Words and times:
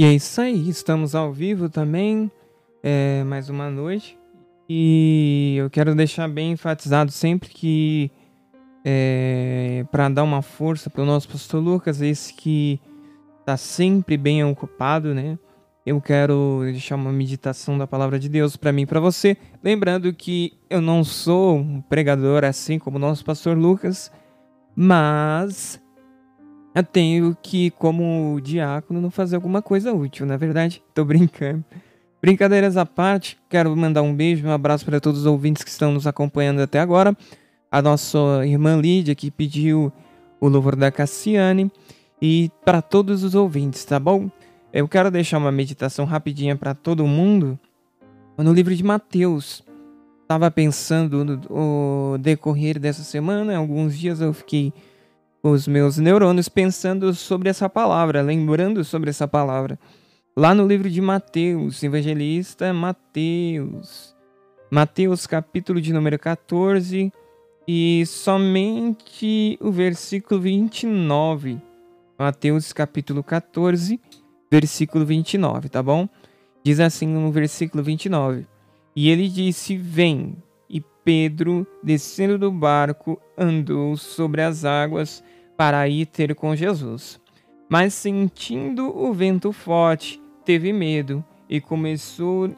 E 0.00 0.04
é 0.04 0.14
isso 0.14 0.40
aí, 0.40 0.66
estamos 0.66 1.14
ao 1.14 1.30
vivo 1.30 1.68
também, 1.68 2.32
é, 2.82 3.22
mais 3.24 3.50
uma 3.50 3.68
noite. 3.68 4.18
E 4.66 5.56
eu 5.58 5.68
quero 5.68 5.94
deixar 5.94 6.26
bem 6.26 6.52
enfatizado 6.52 7.12
sempre 7.12 7.50
que, 7.50 8.10
é, 8.82 9.84
para 9.92 10.08
dar 10.08 10.22
uma 10.22 10.40
força 10.40 10.88
para 10.88 11.02
o 11.02 11.04
nosso 11.04 11.28
pastor 11.28 11.62
Lucas, 11.62 12.00
esse 12.00 12.32
que 12.32 12.80
está 13.40 13.58
sempre 13.58 14.16
bem 14.16 14.42
ocupado, 14.42 15.14
né? 15.14 15.38
Eu 15.84 16.00
quero 16.00 16.60
deixar 16.62 16.94
uma 16.94 17.12
meditação 17.12 17.76
da 17.76 17.86
palavra 17.86 18.18
de 18.18 18.30
Deus 18.30 18.56
para 18.56 18.72
mim 18.72 18.84
e 18.84 18.86
para 18.86 19.00
você. 19.00 19.36
Lembrando 19.62 20.14
que 20.14 20.54
eu 20.70 20.80
não 20.80 21.04
sou 21.04 21.58
um 21.58 21.82
pregador 21.82 22.42
assim 22.42 22.78
como 22.78 22.96
o 22.96 23.00
nosso 23.00 23.22
pastor 23.22 23.54
Lucas, 23.54 24.10
mas 24.74 25.78
eu 26.74 26.82
tenho 26.82 27.36
que, 27.42 27.70
como 27.72 28.40
diácono, 28.42 29.00
não 29.00 29.10
fazer 29.10 29.36
alguma 29.36 29.60
coisa 29.60 29.92
útil, 29.92 30.24
na 30.24 30.34
é 30.34 30.38
verdade? 30.38 30.82
Tô 30.94 31.04
brincando. 31.04 31.64
Brincadeiras 32.22 32.76
à 32.76 32.84
parte, 32.84 33.38
quero 33.48 33.74
mandar 33.76 34.02
um 34.02 34.14
beijo, 34.14 34.46
um 34.46 34.52
abraço 34.52 34.84
para 34.84 35.00
todos 35.00 35.20
os 35.20 35.26
ouvintes 35.26 35.64
que 35.64 35.70
estão 35.70 35.90
nos 35.90 36.06
acompanhando 36.06 36.60
até 36.60 36.78
agora. 36.78 37.16
A 37.70 37.80
nossa 37.80 38.18
irmã 38.44 38.76
Lídia, 38.76 39.14
que 39.14 39.30
pediu 39.30 39.92
o 40.40 40.48
louvor 40.48 40.76
da 40.76 40.90
Cassiane. 40.90 41.70
E 42.20 42.50
para 42.64 42.82
todos 42.82 43.24
os 43.24 43.34
ouvintes, 43.34 43.84
tá 43.84 43.98
bom? 43.98 44.30
Eu 44.72 44.86
quero 44.86 45.10
deixar 45.10 45.38
uma 45.38 45.50
meditação 45.50 46.04
rapidinha 46.04 46.54
para 46.54 46.74
todo 46.74 47.06
mundo. 47.06 47.58
No 48.36 48.52
livro 48.52 48.74
de 48.74 48.84
Mateus, 48.84 49.64
estava 50.22 50.50
pensando 50.50 51.24
no 51.24 52.18
decorrer 52.18 52.78
dessa 52.78 53.02
semana, 53.02 53.56
alguns 53.56 53.98
dias 53.98 54.20
eu 54.20 54.32
fiquei 54.32 54.72
os 55.42 55.66
meus 55.66 55.96
neurônios 55.96 56.48
pensando 56.48 57.14
sobre 57.14 57.48
essa 57.48 57.68
palavra, 57.68 58.20
lembrando 58.20 58.84
sobre 58.84 59.10
essa 59.10 59.26
palavra. 59.26 59.78
Lá 60.36 60.54
no 60.54 60.66
livro 60.66 60.88
de 60.88 61.00
Mateus, 61.00 61.82
evangelista 61.82 62.72
Mateus. 62.72 64.14
Mateus, 64.70 65.26
capítulo 65.26 65.80
de 65.80 65.92
número 65.92 66.18
14, 66.18 67.12
e 67.66 68.04
somente 68.06 69.58
o 69.60 69.70
versículo 69.72 70.40
29. 70.40 71.60
Mateus, 72.18 72.72
capítulo 72.72 73.24
14, 73.24 73.98
versículo 74.50 75.06
29, 75.06 75.68
tá 75.68 75.82
bom? 75.82 76.08
Diz 76.62 76.80
assim 76.80 77.06
no 77.06 77.32
versículo 77.32 77.82
29. 77.82 78.46
E 78.94 79.08
ele 79.08 79.28
disse: 79.28 79.76
Vem. 79.76 80.36
E 80.68 80.80
Pedro, 81.04 81.66
descendo 81.82 82.38
do 82.38 82.52
barco, 82.52 83.20
andou 83.36 83.96
sobre 83.96 84.42
as 84.42 84.64
águas 84.64 85.24
para 85.60 85.86
ir 85.86 86.06
ter 86.06 86.34
com 86.34 86.56
Jesus. 86.56 87.20
Mas 87.68 87.92
sentindo 87.92 88.96
o 88.96 89.12
vento 89.12 89.52
forte, 89.52 90.18
teve 90.42 90.72
medo 90.72 91.22
e 91.50 91.60
começou 91.60 92.50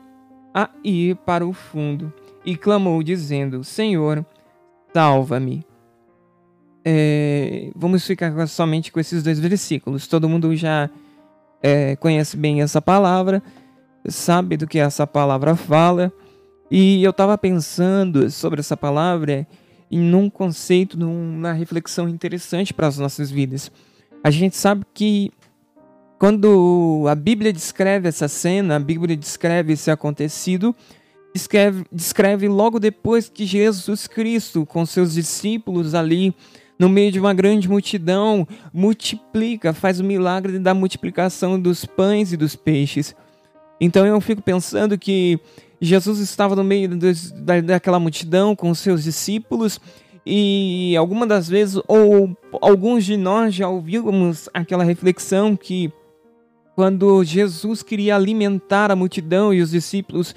a 0.55 0.71
ir 0.85 1.17
para 1.17 1.45
o 1.45 1.53
fundo 1.53 2.13
e 2.47 2.57
clamou, 2.57 3.03
dizendo: 3.03 3.65
Senhor, 3.65 4.25
salva-me. 4.95 5.67
É, 6.85 7.73
vamos 7.75 8.07
ficar 8.07 8.47
somente 8.47 8.93
com 8.93 9.01
esses 9.01 9.21
dois 9.21 9.41
versículos. 9.41 10.07
Todo 10.07 10.29
mundo 10.29 10.55
já 10.55 10.89
é, 11.61 11.97
conhece 11.97 12.37
bem 12.37 12.63
essa 12.63 12.81
palavra, 12.81 13.43
sabe 14.07 14.57
do 14.57 14.69
que 14.69 14.79
essa 14.79 15.09
palavra 15.09 15.57
fala. 15.57 16.13
E 16.71 17.03
eu 17.03 17.11
estava 17.11 17.37
pensando 17.37 18.31
sobre 18.31 18.61
essa 18.61 18.77
palavra 18.77 19.45
num 19.99 20.31
conceito, 20.31 20.99
numa 20.99 21.53
reflexão 21.53 22.09
interessante 22.09 22.73
para 22.73 22.87
as 22.87 22.99
nossas 22.99 23.31
vidas. 23.31 23.71
A 24.25 24.31
gente 24.31 24.57
sabe 24.57 24.85
que 24.95 25.31
quando 26.19 27.05
a 27.09 27.15
Bíblia 27.15 27.53
descreve 27.53 28.09
essa 28.09 28.29
cena, 28.29 28.77
a 28.77 28.79
Bíblia 28.79 29.17
descreve 29.17 29.73
esse 29.73 29.91
acontecido, 29.91 30.75
descreve, 31.35 31.85
descreve 31.91 32.49
logo 32.49 32.79
depois 32.79 33.29
que 33.29 33.45
Jesus 33.45 34.07
Cristo, 34.07 34.65
com 34.65 34.87
seus 34.87 35.15
discípulos 35.15 35.95
ali, 35.95 36.35
no 36.79 36.89
meio 36.89 37.13
de 37.13 37.21
uma 37.21 37.35
grande 37.35 37.69
multidão, 37.69 38.47
multiplica, 38.73 39.73
faz 39.73 40.01
o 40.01 40.05
milagre 40.05 40.59
da 40.59 40.73
multiplicação 40.73 41.61
dos 41.61 41.85
pães 41.85 42.33
e 42.33 42.37
dos 42.37 42.57
peixes. 42.57 43.15
Então 43.81 44.07
eu 44.07 44.21
fico 44.21 44.43
pensando 44.43 44.97
que 44.97 45.41
Jesus 45.85 46.21
estava 46.21 46.55
no 46.55 46.63
meio 46.63 46.89
daquela 47.67 47.99
multidão 47.99 48.55
com 48.55 48.73
seus 48.73 49.03
discípulos 49.03 49.81
e 50.25 50.97
algumas 50.97 51.29
das 51.29 51.49
vezes, 51.49 51.83
ou 51.89 52.37
alguns 52.61 53.05
de 53.05 53.17
nós 53.17 53.53
já 53.53 53.69
ouvimos 53.69 54.49
aquela 54.55 54.85
reflexão 54.85 55.57
que 55.57 55.93
quando 56.77 57.25
Jesus 57.25 57.83
queria 57.83 58.15
alimentar 58.15 58.93
a 58.93 58.97
multidão 58.97 59.53
e 59.53 59.61
os 59.61 59.73
discípulos 59.73 60.33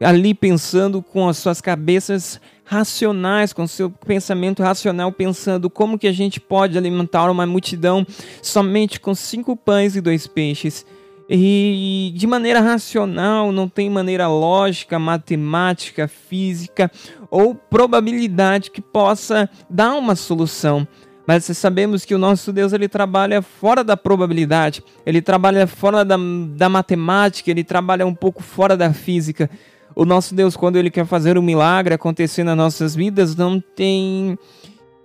ali 0.00 0.34
pensando 0.34 1.00
com 1.00 1.28
as 1.28 1.38
suas 1.38 1.60
cabeças 1.60 2.40
racionais, 2.64 3.52
com 3.52 3.68
seu 3.68 3.88
pensamento 3.88 4.64
racional, 4.64 5.12
pensando 5.12 5.70
como 5.70 5.96
que 5.96 6.08
a 6.08 6.12
gente 6.12 6.40
pode 6.40 6.76
alimentar 6.76 7.30
uma 7.30 7.46
multidão 7.46 8.04
somente 8.42 8.98
com 8.98 9.14
cinco 9.14 9.56
pães 9.56 9.94
e 9.94 10.00
dois 10.00 10.26
peixes 10.26 10.84
e 11.28 12.12
de 12.16 12.26
maneira 12.26 12.60
racional, 12.60 13.52
não 13.52 13.68
tem 13.68 13.90
maneira 13.90 14.26
lógica, 14.28 14.98
matemática, 14.98 16.08
física 16.08 16.90
ou 17.30 17.54
probabilidade 17.54 18.70
que 18.70 18.80
possa 18.80 19.48
dar 19.68 19.94
uma 19.94 20.16
solução. 20.16 20.88
Mas 21.26 21.44
sabemos 21.44 22.06
que 22.06 22.14
o 22.14 22.18
nosso 22.18 22.50
Deus 22.54 22.72
ele 22.72 22.88
trabalha 22.88 23.42
fora 23.42 23.84
da 23.84 23.98
probabilidade, 23.98 24.82
ele 25.04 25.20
trabalha 25.20 25.66
fora 25.66 26.02
da, 26.02 26.16
da 26.54 26.70
matemática, 26.70 27.50
ele 27.50 27.62
trabalha 27.62 28.06
um 28.06 28.14
pouco 28.14 28.42
fora 28.42 28.74
da 28.74 28.94
física. 28.94 29.50
O 29.94 30.06
nosso 30.06 30.34
Deus, 30.34 30.56
quando 30.56 30.76
ele 30.76 30.90
quer 30.90 31.04
fazer 31.04 31.36
um 31.36 31.42
milagre 31.42 31.92
acontecer 31.92 32.44
nas 32.44 32.56
nossas 32.56 32.94
vidas, 32.94 33.36
não 33.36 33.60
tem 33.60 34.38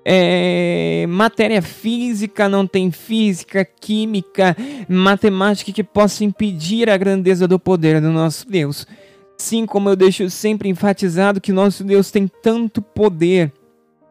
é, 0.05 1.05
matéria 1.07 1.61
física, 1.61 2.49
não 2.49 2.67
tem 2.67 2.91
física, 2.91 3.63
química, 3.65 4.55
matemática 4.87 5.71
que 5.71 5.83
possa 5.83 6.23
impedir 6.23 6.89
a 6.89 6.97
grandeza 6.97 7.47
do 7.47 7.57
poder 7.57 8.01
do 8.01 8.11
nosso 8.11 8.47
Deus. 8.49 8.85
Sim, 9.37 9.65
como 9.65 9.89
eu 9.89 9.95
deixo 9.95 10.29
sempre 10.29 10.69
enfatizado 10.69 11.41
que 11.41 11.51
nosso 11.51 11.83
Deus 11.83 12.11
tem 12.11 12.29
tanto 12.41 12.81
poder, 12.81 13.51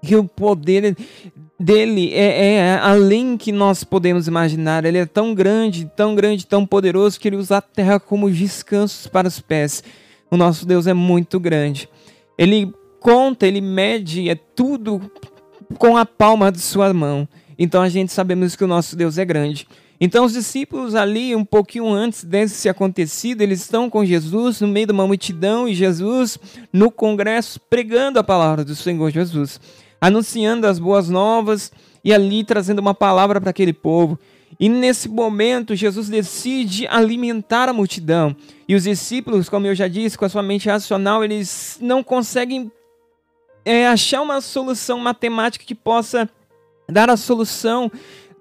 que 0.02 0.16
o 0.16 0.24
poder 0.24 0.96
dele 1.62 2.12
é, 2.12 2.54
é, 2.54 2.78
além 2.82 3.36
que 3.36 3.52
nós 3.52 3.84
podemos 3.84 4.26
imaginar. 4.26 4.84
Ele 4.84 4.98
é 4.98 5.06
tão 5.06 5.34
grande, 5.34 5.90
tão 5.96 6.14
grande, 6.14 6.46
tão 6.46 6.66
poderoso 6.66 7.20
que 7.20 7.28
ele 7.28 7.36
usa 7.36 7.58
a 7.58 7.62
terra 7.62 8.00
como 8.00 8.30
descansos 8.30 9.06
para 9.06 9.28
os 9.28 9.40
pés. 9.40 9.82
O 10.30 10.36
nosso 10.36 10.66
Deus 10.66 10.86
é 10.86 10.94
muito 10.94 11.38
grande. 11.38 11.88
Ele 12.36 12.72
conta, 12.98 13.46
ele 13.46 13.60
mede, 13.60 14.28
é 14.28 14.34
tudo 14.34 15.00
com 15.78 15.96
a 15.96 16.06
palma 16.06 16.50
de 16.50 16.60
sua 16.60 16.92
mão. 16.92 17.28
Então 17.58 17.82
a 17.82 17.88
gente 17.88 18.12
sabemos 18.12 18.56
que 18.56 18.64
o 18.64 18.66
nosso 18.66 18.96
Deus 18.96 19.18
é 19.18 19.24
grande. 19.24 19.66
Então 20.00 20.24
os 20.24 20.32
discípulos 20.32 20.94
ali, 20.94 21.36
um 21.36 21.44
pouquinho 21.44 21.88
antes 21.88 22.24
desse 22.24 22.68
acontecido, 22.68 23.40
eles 23.40 23.60
estão 23.60 23.88
com 23.88 24.04
Jesus 24.04 24.60
no 24.60 24.66
meio 24.66 24.86
de 24.86 24.92
uma 24.92 25.06
multidão 25.06 25.68
e 25.68 25.74
Jesus 25.74 26.38
no 26.72 26.90
congresso 26.90 27.60
pregando 27.70 28.18
a 28.18 28.24
palavra 28.24 28.64
do 28.64 28.74
Senhor 28.74 29.10
Jesus, 29.10 29.60
anunciando 30.00 30.66
as 30.66 30.80
boas 30.80 31.08
novas 31.08 31.70
e 32.04 32.12
ali 32.12 32.42
trazendo 32.42 32.80
uma 32.80 32.94
palavra 32.94 33.40
para 33.40 33.50
aquele 33.50 33.72
povo. 33.72 34.18
E 34.58 34.68
nesse 34.68 35.08
momento, 35.08 35.74
Jesus 35.74 36.08
decide 36.08 36.86
alimentar 36.86 37.68
a 37.68 37.72
multidão. 37.72 38.36
E 38.68 38.74
os 38.74 38.84
discípulos, 38.84 39.48
como 39.48 39.66
eu 39.66 39.74
já 39.74 39.88
disse, 39.88 40.18
com 40.18 40.24
a 40.24 40.28
sua 40.28 40.42
mente 40.42 40.68
racional, 40.68 41.24
eles 41.24 41.78
não 41.80 42.02
conseguem 42.02 42.70
é 43.64 43.86
achar 43.86 44.22
uma 44.22 44.40
solução 44.40 44.98
matemática 44.98 45.64
que 45.64 45.74
possa 45.74 46.28
dar 46.88 47.10
a 47.10 47.16
solução 47.16 47.90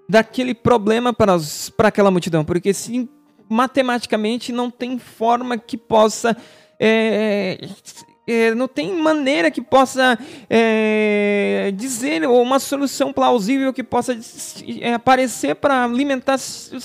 daquele 0.08 0.54
problema 0.54 1.14
para, 1.14 1.36
os, 1.36 1.70
para 1.70 1.88
aquela 1.88 2.12
multidão, 2.12 2.44
porque 2.44 2.74
se 2.74 3.10
matematicamente 3.50 4.52
não 4.52 4.70
tem 4.70 4.98
forma 4.98 5.58
que 5.58 5.78
possa 5.78 6.36
é, 6.80 7.60
é, 8.28 8.56
não 8.56 8.68
tem 8.68 8.94
maneira 8.94 9.52
que 9.52 9.62
possa 9.62 10.18
é, 10.50 11.72
dizer 11.76 12.28
ou 12.28 12.42
uma 12.42 12.60
solução 12.60 13.12
plausível 13.12 13.74
que 13.74 13.84
possa 13.84 14.18
é, 14.80 14.94
aparecer 14.94 15.56
para 15.56 15.84
alimentar 15.84 16.38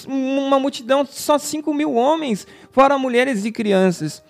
uma 0.09 0.59
multidão 0.59 1.07
só 1.07 1.39
5 1.39 1.73
mil 1.73 1.95
homens, 1.95 2.47
fora 2.71 2.99
mulheres 2.99 3.45
e 3.45 3.53
crianças. 3.53 4.23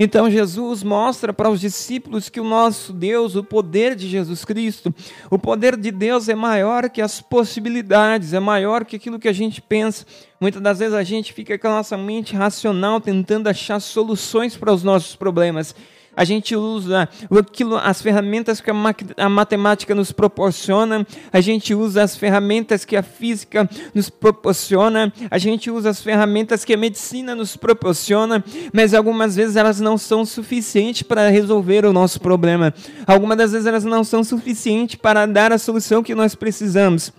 Então 0.00 0.30
Jesus 0.30 0.84
mostra 0.84 1.32
para 1.32 1.50
os 1.50 1.60
discípulos 1.60 2.28
que 2.28 2.38
o 2.38 2.44
nosso 2.44 2.92
Deus, 2.92 3.34
o 3.34 3.42
poder 3.42 3.96
de 3.96 4.08
Jesus 4.08 4.44
Cristo, 4.44 4.94
o 5.28 5.36
poder 5.36 5.76
de 5.76 5.90
Deus 5.90 6.28
é 6.28 6.36
maior 6.36 6.88
que 6.88 7.02
as 7.02 7.20
possibilidades, 7.20 8.32
é 8.32 8.38
maior 8.38 8.84
que 8.84 8.94
aquilo 8.94 9.18
que 9.18 9.26
a 9.26 9.32
gente 9.32 9.60
pensa. 9.60 10.06
Muitas 10.40 10.62
das 10.62 10.78
vezes 10.78 10.94
a 10.94 11.02
gente 11.02 11.32
fica 11.32 11.58
com 11.58 11.66
a 11.66 11.78
nossa 11.78 11.96
mente 11.96 12.36
racional 12.36 13.00
tentando 13.00 13.48
achar 13.48 13.80
soluções 13.80 14.56
para 14.56 14.72
os 14.72 14.84
nossos 14.84 15.16
problemas. 15.16 15.74
A 16.18 16.24
gente 16.24 16.56
usa 16.56 17.08
aquilo, 17.30 17.76
as 17.76 18.02
ferramentas 18.02 18.60
que 18.60 18.68
a 19.16 19.28
matemática 19.28 19.94
nos 19.94 20.10
proporciona, 20.10 21.06
a 21.32 21.40
gente 21.40 21.72
usa 21.72 22.02
as 22.02 22.16
ferramentas 22.16 22.84
que 22.84 22.96
a 22.96 23.04
física 23.04 23.70
nos 23.94 24.10
proporciona, 24.10 25.12
a 25.30 25.38
gente 25.38 25.70
usa 25.70 25.90
as 25.90 26.02
ferramentas 26.02 26.64
que 26.64 26.74
a 26.74 26.76
medicina 26.76 27.36
nos 27.36 27.56
proporciona, 27.56 28.44
mas 28.72 28.94
algumas 28.94 29.36
vezes 29.36 29.54
elas 29.54 29.78
não 29.78 29.96
são 29.96 30.24
suficientes 30.24 31.04
para 31.04 31.28
resolver 31.28 31.84
o 31.84 31.92
nosso 31.92 32.20
problema. 32.20 32.74
Algumas 33.06 33.38
das 33.38 33.52
vezes 33.52 33.68
elas 33.68 33.84
não 33.84 34.02
são 34.02 34.24
suficientes 34.24 34.96
para 34.96 35.24
dar 35.24 35.52
a 35.52 35.58
solução 35.58 36.02
que 36.02 36.16
nós 36.16 36.34
precisamos. 36.34 37.12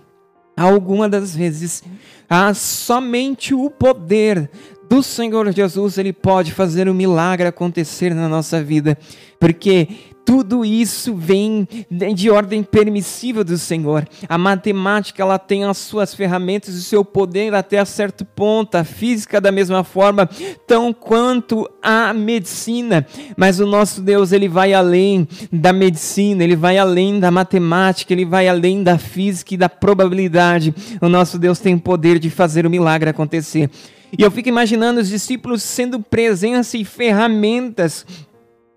Algumas 0.57 1.09
das 1.09 1.33
vezes, 1.33 1.81
há 2.29 2.53
somente 2.53 3.53
o 3.53 3.69
poder 3.69 4.51
do 4.89 5.03
Senhor 5.03 5.51
Jesus, 5.53 5.97
ele 5.99 6.11
pode 6.11 6.51
fazer 6.51 6.89
um 6.89 6.93
milagre 6.93 7.47
acontecer 7.47 8.15
na 8.15 8.27
nossa 8.27 8.63
vida, 8.63 8.97
porque 9.39 9.87
tudo 10.25 10.63
isso 10.63 11.15
vem 11.15 11.67
de 12.13 12.29
ordem 12.29 12.61
permissiva 12.61 13.43
do 13.43 13.57
Senhor. 13.57 14.07
A 14.27 14.37
matemática 14.37 15.23
ela 15.23 15.39
tem 15.39 15.63
as 15.63 15.77
suas 15.77 16.13
ferramentas 16.13 16.75
e 16.75 16.77
o 16.77 16.81
seu 16.81 17.03
poder 17.03 17.55
até 17.55 17.79
a 17.79 17.85
certo 17.85 18.23
ponto, 18.23 18.75
a 18.75 18.83
física 18.83 19.41
da 19.41 19.51
mesma 19.51 19.83
forma, 19.83 20.29
tão 20.67 20.93
quanto 20.93 21.67
a 21.81 22.13
medicina. 22.13 23.07
Mas 23.35 23.59
o 23.59 23.65
nosso 23.65 24.01
Deus 24.01 24.31
ele 24.31 24.47
vai 24.47 24.71
além 24.71 25.27
da 25.51 25.73
medicina, 25.73 26.43
ele 26.43 26.55
vai 26.55 26.77
além 26.77 27.19
da 27.19 27.31
matemática, 27.31 28.13
ele 28.13 28.25
vai 28.25 28.47
além 28.47 28.83
da 28.83 28.99
física 28.99 29.55
e 29.55 29.57
da 29.57 29.69
probabilidade. 29.69 30.73
O 31.01 31.09
nosso 31.09 31.39
Deus 31.39 31.57
tem 31.57 31.75
poder 31.75 32.19
de 32.19 32.29
fazer 32.29 32.67
o 32.67 32.69
milagre 32.69 33.09
acontecer. 33.09 33.69
E 34.17 34.23
eu 34.23 34.31
fico 34.31 34.49
imaginando 34.49 34.99
os 34.99 35.09
discípulos 35.09 35.63
sendo 35.63 35.99
presença 35.99 36.77
e 36.77 36.85
ferramentas 36.85 38.05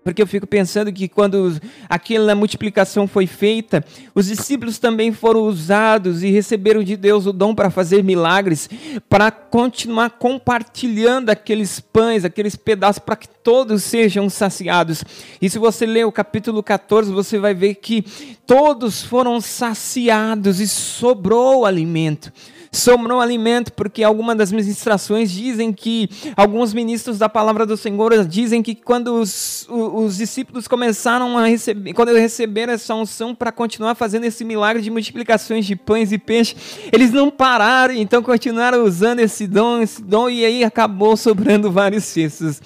porque 0.03 0.21
eu 0.21 0.27
fico 0.27 0.45
pensando 0.45 0.91
que 0.91 1.07
quando 1.07 1.59
aquela 1.87 2.35
multiplicação 2.35 3.07
foi 3.07 3.25
feita, 3.25 3.83
os 4.13 4.27
discípulos 4.27 4.77
também 4.77 5.13
foram 5.13 5.41
usados 5.41 6.23
e 6.23 6.29
receberam 6.29 6.83
de 6.83 6.97
Deus 6.97 7.25
o 7.25 7.31
dom 7.31 7.55
para 7.55 7.69
fazer 7.69 8.03
milagres, 8.03 8.69
para 9.07 9.31
continuar 9.31 10.09
compartilhando 10.11 11.29
aqueles 11.29 11.79
pães, 11.79 12.25
aqueles 12.25 12.55
pedaços, 12.55 12.99
para 12.99 13.15
que 13.15 13.29
todos 13.29 13.83
sejam 13.83 14.29
saciados. 14.29 15.05
E 15.41 15.49
se 15.49 15.57
você 15.57 15.85
ler 15.85 16.05
o 16.05 16.11
capítulo 16.11 16.61
14, 16.61 17.11
você 17.11 17.39
vai 17.39 17.53
ver 17.53 17.75
que 17.75 18.01
todos 18.45 19.01
foram 19.01 19.39
saciados 19.39 20.59
e 20.59 20.67
sobrou 20.67 21.65
alimento 21.65 22.31
sobrou 22.73 23.21
alimento, 23.21 23.71
porque 23.71 24.03
algumas 24.03 24.35
das 24.35 24.51
ministrações 24.51 25.31
dizem 25.31 25.71
que, 25.71 26.09
alguns 26.35 26.73
ministros 26.73 27.19
da 27.19 27.29
palavra 27.29 27.67
do 27.67 27.77
Senhor 27.77 28.25
dizem 28.25 28.63
que 28.63 28.73
quando 28.73 29.13
os, 29.13 29.67
os 29.69 30.17
discípulos 30.17 30.67
começaram 30.67 31.37
a 31.37 31.45
receber, 31.45 31.93
quando 31.93 32.11
receberam 32.13 32.73
essa 32.73 32.95
unção 32.95 33.35
para 33.35 33.51
continuar 33.51 33.93
fazendo 33.93 34.25
esse 34.25 34.43
milagre 34.43 34.81
de 34.81 34.89
multiplicações 34.89 35.67
de 35.67 35.75
pães 35.75 36.11
e 36.11 36.17
peixes, 36.17 36.55
eles 36.91 37.11
não 37.11 37.29
pararam, 37.29 37.93
então 37.93 38.23
continuaram 38.23 38.83
usando 38.83 39.19
esse 39.19 39.45
dom, 39.45 39.79
esse 39.79 40.01
dom, 40.01 40.27
e 40.27 40.43
aí 40.43 40.63
acabou 40.63 41.15
sobrando 41.15 41.71
vários 41.71 42.03
cestos. 42.05 42.59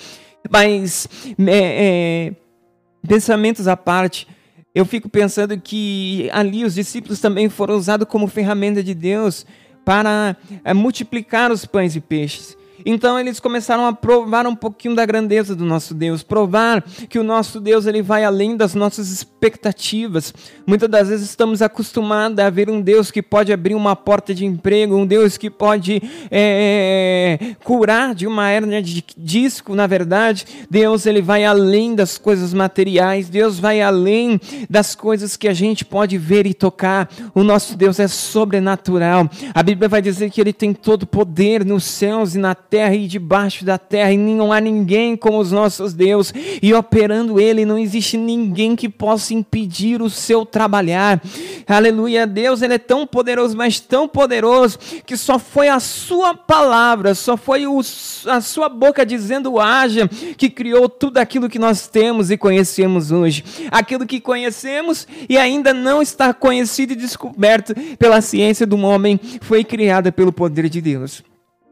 Mas, 0.50 1.10
é, 1.38 2.32
é, 2.32 2.36
pensamentos 3.06 3.68
à 3.68 3.76
parte, 3.76 4.26
eu 4.74 4.86
fico 4.86 5.10
pensando 5.10 5.60
que 5.60 6.30
ali 6.32 6.64
os 6.64 6.76
discípulos 6.76 7.20
também 7.20 7.50
foram 7.50 7.76
usados 7.76 8.08
como 8.08 8.28
ferramenta 8.28 8.82
de 8.82 8.94
Deus 8.94 9.46
para 9.88 10.36
é, 10.66 10.74
multiplicar 10.74 11.50
os 11.50 11.64
pães 11.64 11.96
e 11.96 12.02
peixes. 12.02 12.57
Então 12.86 13.20
eles 13.20 13.40
começaram 13.40 13.86
a 13.86 13.94
provar 13.94 14.46
um 14.48 14.56
pouquinho 14.56 14.96
da 14.96 15.06
grandeza 15.06 15.56
do 15.56 15.66
nosso 15.66 15.94
Deus, 15.94 16.24
provar 16.24 16.82
que 17.10 17.20
o 17.20 17.24
nosso 17.24 17.60
Deus 17.60 17.86
ele 17.86 18.02
vai 18.02 18.24
além 18.24 18.56
das 18.56 18.76
nossas 18.76 19.10
expectativas. 19.10 20.34
Muitas 20.66 20.90
das 20.90 21.10
vezes 21.10 21.30
estamos 21.30 21.62
acostumados 21.62 22.40
a 22.40 22.50
ver 22.50 22.70
um 22.70 22.82
Deus 22.82 23.12
que 23.12 23.22
pode 23.22 23.52
abrir 23.52 23.76
uma 23.76 23.96
porta 23.96 24.34
de 24.34 24.46
emprego, 24.46 24.96
um 24.96 25.06
Deus 25.06 25.38
que 25.38 25.50
pode 25.50 26.02
é, 26.30 27.56
curar 27.64 28.14
de 28.14 28.28
uma 28.28 28.50
hernia 28.50 28.82
de 28.82 29.04
disco. 29.18 29.76
Na 29.76 29.88
verdade, 29.88 30.46
Deus 30.70 31.06
ele 31.06 31.22
vai 31.22 31.44
além 31.44 31.96
das 31.96 32.18
coisas 32.18 32.54
materiais. 32.54 33.30
Deus 33.30 33.60
vai 33.60 33.82
além 33.82 34.40
das 34.70 34.96
coisas 34.96 35.36
que 35.36 35.48
a 35.48 35.54
gente 35.54 35.84
pode 35.84 36.18
ver 36.18 36.46
e 36.46 36.54
tocar. 36.54 37.10
O 37.34 37.44
nosso 37.44 37.76
Deus 37.78 38.00
é 38.00 38.08
sobrenatural. 38.08 39.30
A 39.54 39.64
Bíblia 39.64 39.90
vai 39.90 40.02
dizer 40.02 40.30
que 40.30 40.40
Ele 40.40 40.54
tem 40.54 40.74
todo 40.74 41.04
o 41.04 41.08
poder 41.08 41.66
nos 41.66 41.84
céus 41.84 42.36
e 42.36 42.38
na 42.38 42.54
terra 42.54 42.67
e 42.96 43.08
debaixo 43.08 43.64
da 43.64 43.78
terra, 43.78 44.12
e 44.12 44.18
não 44.18 44.52
há 44.52 44.60
ninguém 44.60 45.16
como 45.16 45.40
os 45.40 45.52
nossos 45.52 45.94
Deus, 45.94 46.34
e 46.62 46.74
operando 46.74 47.40
Ele, 47.40 47.66
não 47.66 47.78
existe 47.78 48.18
ninguém 48.18 48.76
que 48.76 48.90
possa 48.90 49.34
impedir 49.34 50.02
o 50.02 50.10
seu 50.10 50.46
trabalhar. 50.46 51.22
Aleluia, 51.68 52.26
Deus, 52.28 52.62
Ele 52.62 52.76
é 52.76 52.78
tão 52.78 53.06
poderoso, 53.06 53.56
mas 53.56 53.80
tão 53.80 54.08
poderoso, 54.08 54.80
que 55.06 55.16
só 55.16 55.38
foi 55.40 55.70
a 55.70 55.80
Sua 55.80 56.34
palavra, 56.34 57.16
só 57.16 57.38
foi 57.38 57.68
o, 57.68 57.80
a 58.28 58.42
Sua 58.42 58.70
boca 58.70 59.06
dizendo 59.06 59.60
haja, 59.60 60.08
que 60.38 60.50
criou 60.50 60.90
tudo 60.90 61.18
aquilo 61.18 61.50
que 61.50 61.60
nós 61.60 61.88
temos 61.88 62.32
e 62.32 62.38
conhecemos 62.38 63.12
hoje. 63.12 63.44
Aquilo 63.72 64.06
que 64.06 64.20
conhecemos 64.20 65.08
e 65.30 65.38
ainda 65.38 65.74
não 65.74 66.02
está 66.02 66.34
conhecido 66.34 66.94
e 66.94 66.96
descoberto 66.96 67.74
pela 67.98 68.22
ciência 68.22 68.66
do 68.66 68.78
homem, 68.78 69.20
foi 69.42 69.64
criada 69.64 70.12
pelo 70.12 70.32
poder 70.32 70.70
de 70.70 70.82
Deus. 70.82 71.24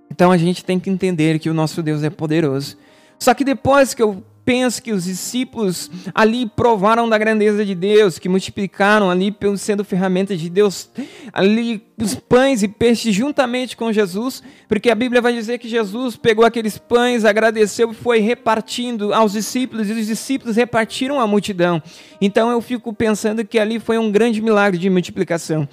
Então 0.10 0.32
a 0.32 0.38
gente 0.38 0.64
tem 0.64 0.80
que 0.80 0.90
entender 0.90 1.40
que 1.40 1.50
o 1.50 1.54
nosso 1.54 1.82
Deus 1.82 2.04
é 2.04 2.10
poderoso. 2.10 2.78
Só 3.20 3.34
que 3.34 3.44
depois 3.44 3.94
que 3.94 4.02
eu 4.02 4.24
penso 4.46 4.82
que 4.82 4.94
os 4.94 5.06
discípulos 5.06 5.90
ali 6.14 6.46
provaram 6.46 7.10
da 7.10 7.18
grandeza 7.18 7.66
de 7.66 7.74
Deus, 7.74 8.20
que 8.20 8.30
multiplicaram 8.30 9.10
ali 9.10 9.36
sendo 9.58 9.84
ferramentas 9.84 10.40
de 10.40 10.50
Deus, 10.50 10.90
ali 11.34 11.82
os 11.98 12.14
pães 12.14 12.62
e 12.62 12.68
peixes 12.68 13.16
juntamente 13.16 13.76
com 13.76 13.92
Jesus, 13.92 14.44
porque 14.68 14.92
a 14.92 14.96
Bíblia 14.96 15.22
vai 15.22 15.34
dizer 15.34 15.58
que 15.58 15.68
Jesus 15.68 16.16
pegou 16.16 16.46
aqueles 16.46 16.78
pães, 16.78 17.26
agradeceu 17.26 17.92
e 17.92 17.96
foi 17.96 18.20
repartindo 18.20 19.14
aos 19.14 19.32
discípulos, 19.32 19.90
e 19.90 19.94
os 19.94 20.06
discípulos 20.06 20.56
repartiram 20.56 21.20
a 21.20 21.26
multidão. 21.26 21.82
Então 22.22 22.52
eu 22.52 22.62
fico 22.62 22.94
pensando 22.94 23.44
que 23.44 23.58
ali 23.58 23.80
foi 23.80 23.98
um 23.98 24.12
grande 24.12 24.42
milagre 24.42 24.80
de 24.80 24.90
multiplicação. 24.90 25.68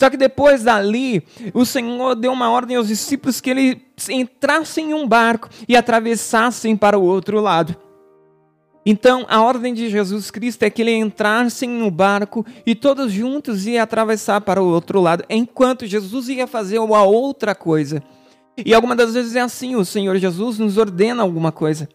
Só 0.00 0.08
que 0.08 0.16
depois 0.16 0.62
dali, 0.62 1.24
o 1.52 1.64
Senhor 1.64 2.14
deu 2.14 2.32
uma 2.32 2.50
ordem 2.50 2.76
aos 2.76 2.88
discípulos 2.88 3.40
que 3.40 3.50
eles 3.50 3.76
entrassem 4.08 4.90
em 4.90 4.94
um 4.94 5.06
barco 5.06 5.48
e 5.68 5.76
atravessassem 5.76 6.76
para 6.76 6.98
o 6.98 7.02
outro 7.02 7.40
lado. 7.40 7.76
Então, 8.86 9.26
a 9.28 9.42
ordem 9.42 9.74
de 9.74 9.90
Jesus 9.90 10.30
Cristo 10.30 10.62
é 10.62 10.70
que 10.70 10.80
eles 10.80 10.94
entrassem 10.94 11.68
no 11.68 11.90
barco 11.90 12.46
e 12.64 12.74
todos 12.74 13.12
juntos 13.12 13.66
iam 13.66 13.82
atravessar 13.82 14.40
para 14.40 14.62
o 14.62 14.68
outro 14.68 15.00
lado, 15.00 15.24
enquanto 15.28 15.84
Jesus 15.84 16.28
ia 16.28 16.46
fazer 16.46 16.78
uma 16.78 17.02
outra 17.02 17.54
coisa. 17.54 18.02
E 18.64 18.72
algumas 18.72 18.96
das 18.96 19.14
vezes 19.14 19.36
é 19.36 19.40
assim: 19.40 19.76
o 19.76 19.84
Senhor 19.84 20.16
Jesus 20.16 20.58
nos 20.58 20.78
ordena 20.78 21.22
alguma 21.22 21.52
coisa. 21.52 21.88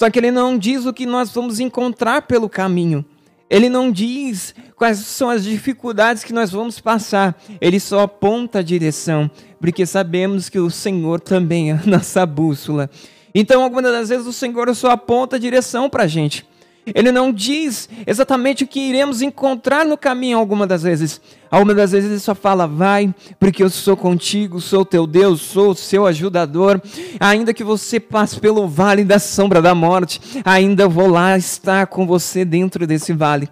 Só 0.00 0.08
que 0.08 0.18
ele 0.18 0.30
não 0.30 0.56
diz 0.56 0.86
o 0.86 0.94
que 0.94 1.04
nós 1.04 1.30
vamos 1.30 1.60
encontrar 1.60 2.22
pelo 2.22 2.48
caminho. 2.48 3.04
Ele 3.50 3.68
não 3.68 3.90
diz 3.90 4.54
quais 4.76 4.98
são 4.98 5.28
as 5.28 5.42
dificuldades 5.44 6.22
que 6.22 6.32
nós 6.32 6.52
vamos 6.52 6.78
passar, 6.78 7.38
ele 7.60 7.80
só 7.80 8.02
aponta 8.02 8.60
a 8.60 8.62
direção, 8.62 9.28
porque 9.60 9.84
sabemos 9.84 10.48
que 10.48 10.58
o 10.58 10.70
Senhor 10.70 11.20
também 11.20 11.72
é 11.72 11.74
a 11.74 11.82
nossa 11.84 12.24
bússola. 12.24 12.88
Então, 13.34 13.62
algumas 13.62 13.92
das 13.92 14.08
vezes, 14.08 14.26
o 14.26 14.32
Senhor 14.32 14.74
só 14.74 14.90
aponta 14.90 15.36
a 15.36 15.38
direção 15.38 15.90
para 15.90 16.04
a 16.04 16.06
gente. 16.06 16.46
Ele 16.86 17.12
não 17.12 17.32
diz 17.32 17.88
exatamente 18.06 18.64
o 18.64 18.66
que 18.66 18.80
iremos 18.80 19.22
encontrar 19.22 19.84
no 19.84 19.96
caminho 19.96 20.38
algumas 20.38 20.68
das 20.68 20.82
vezes. 20.82 21.20
Algumas 21.50 21.76
das 21.76 21.92
vezes 21.92 22.10
ele 22.10 22.20
só 22.20 22.34
fala, 22.34 22.66
vai, 22.66 23.12
porque 23.38 23.62
eu 23.62 23.70
sou 23.70 23.96
contigo, 23.96 24.60
sou 24.60 24.84
teu 24.84 25.06
Deus, 25.06 25.40
sou 25.40 25.70
o 25.70 25.74
seu 25.74 26.06
ajudador. 26.06 26.80
Ainda 27.18 27.52
que 27.52 27.64
você 27.64 27.98
passe 27.98 28.38
pelo 28.38 28.68
vale 28.68 29.04
da 29.04 29.18
sombra 29.18 29.60
da 29.60 29.74
morte, 29.74 30.20
ainda 30.44 30.88
vou 30.88 31.08
lá 31.08 31.36
estar 31.36 31.86
com 31.86 32.06
você 32.06 32.44
dentro 32.44 32.86
desse 32.86 33.12
vale. 33.12 33.48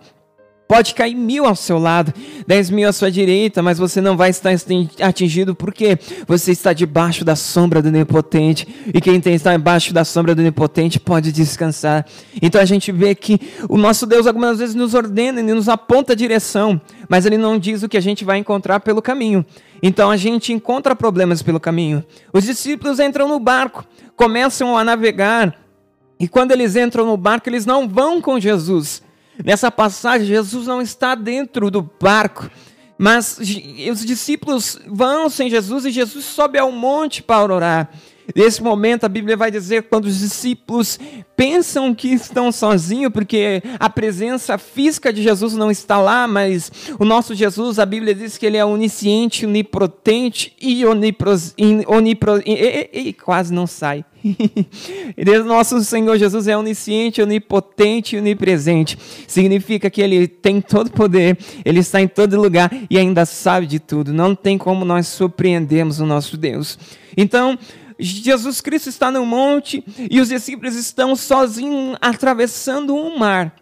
Pode 0.69 0.95
cair 0.95 1.15
mil 1.15 1.47
ao 1.47 1.57
seu 1.57 1.79
lado, 1.79 2.13
dez 2.47 2.69
mil 2.69 2.87
à 2.87 2.93
sua 2.93 3.11
direita, 3.11 3.63
mas 3.63 3.79
você 3.79 4.03
não 4.03 4.19
vai 4.19 4.29
estar 4.29 4.51
atingido 5.01 5.55
porque 5.55 5.99
você 6.27 6.53
está 6.53 6.75
debaixo 6.75 7.25
da 7.25 7.35
sombra 7.35 7.81
do 7.81 7.89
Onipotente. 7.89 8.69
E 8.93 9.01
quem 9.01 9.17
está 9.17 9.57
debaixo 9.57 9.95
da 9.95 10.05
sombra 10.05 10.35
do 10.35 10.41
Onipotente 10.41 11.01
pode 11.01 11.33
descansar. 11.33 12.07
Então 12.43 12.61
a 12.61 12.67
gente 12.67 12.93
vê 12.93 13.15
que 13.15 13.41
o 13.67 13.79
nosso 13.79 14.05
Deus 14.05 14.27
algumas 14.27 14.59
vezes 14.59 14.75
nos 14.75 14.93
ordena 14.93 15.41
e 15.41 15.43
nos 15.43 15.71
aponta 15.71 16.13
a 16.13 16.17
direção, 16.17 16.79
mas 17.09 17.25
Ele 17.25 17.39
não 17.39 17.59
diz 17.59 17.83
o 17.83 17.89
que 17.89 17.97
a 17.97 18.03
gente 18.03 18.23
vai 18.23 18.37
encontrar 18.37 18.81
pelo 18.81 19.01
caminho. 19.01 19.47
Então 19.83 20.11
a 20.11 20.19
gente 20.19 20.53
encontra 20.53 20.95
problemas 20.95 21.41
pelo 21.43 21.59
caminho. 21.59 22.05
Os 22.31 22.45
discípulos 22.45 23.01
entram 23.01 23.27
no 23.27 23.41
barco, 23.41 23.87
começam 24.15 24.77
a 24.77 24.85
navegar, 24.85 25.55
e 26.21 26.29
quando 26.29 26.53
eles 26.53 26.77
entram 26.77 27.07
no 27.07 27.17
barco, 27.17 27.49
eles 27.49 27.65
não 27.65 27.89
vão 27.89 28.21
com 28.21 28.39
Jesus 28.39 29.08
Nessa 29.45 29.71
passagem, 29.71 30.27
Jesus 30.27 30.67
não 30.67 30.83
está 30.83 31.15
dentro 31.15 31.71
do 31.71 31.83
barco, 31.83 32.51
mas 32.97 33.39
os 33.39 34.05
discípulos 34.05 34.79
vão 34.87 35.29
sem 35.29 35.49
Jesus 35.49 35.85
e 35.85 35.91
Jesus 35.91 36.25
sobe 36.25 36.59
ao 36.59 36.73
monte 36.73 37.23
para 37.23 37.55
orar. 37.55 37.91
Nesse 38.35 38.63
momento, 38.63 39.05
a 39.05 39.09
Bíblia 39.09 39.37
vai 39.37 39.51
dizer 39.51 39.85
quando 39.85 40.05
os 40.05 40.19
discípulos 40.19 40.99
pensam 41.35 41.95
que 41.95 42.09
estão 42.09 42.51
sozinhos, 42.51 43.13
porque 43.13 43.63
a 43.79 43.89
presença 43.89 44.59
física 44.59 45.13
de 45.13 45.23
Jesus 45.23 45.55
não 45.55 45.71
está 45.71 45.99
lá, 45.99 46.27
mas 46.27 46.71
o 46.99 47.05
nosso 47.05 47.35
Jesus, 47.35 47.79
a 47.79 47.87
Bíblia 47.87 48.15
diz 48.15 48.37
que 48.37 48.45
ele 48.45 48.57
é 48.57 48.65
onisciente, 48.65 49.47
onipotente 49.47 50.53
e 50.61 50.85
onipros, 50.85 51.55
onipro, 51.87 52.43
e, 52.45 52.91
e, 52.93 53.13
quase 53.13 53.53
não 53.53 53.67
sai. 53.67 54.05
nosso 55.47 55.83
Senhor 55.85 56.19
Jesus 56.19 56.49
é 56.49 56.57
onisciente, 56.57 57.23
onipotente 57.23 58.17
e 58.17 58.19
onipresente. 58.19 58.99
Significa 59.27 59.89
que 59.89 60.03
ele 60.03 60.27
tem 60.27 60.61
todo 60.61 60.91
poder, 60.91 61.39
ele 61.65 61.81
está 61.81 62.01
em 62.01 62.09
todo 62.09 62.41
lugar 62.41 62.71
e 62.91 62.99
ainda 62.99 63.25
sabe 63.25 63.67
de 63.67 63.79
tudo. 63.79 64.13
Não 64.13 64.35
tem 64.35 64.59
como 64.59 64.85
nós 64.85 65.07
surpreendermos 65.07 66.01
o 66.01 66.07
nosso 66.07 66.37
Deus. 66.37 66.79
Então, 67.17 67.59
Jesus 67.99 68.61
Cristo 68.61 68.89
está 68.89 69.11
no 69.11 69.27
monte 69.27 69.85
e 70.11 70.21
os 70.21 70.29
discípulos 70.29 70.77
estão 70.77 71.17
sozinhos 71.17 71.97
atravessando 72.01 72.95
um 72.95 73.19
mar, 73.19 73.55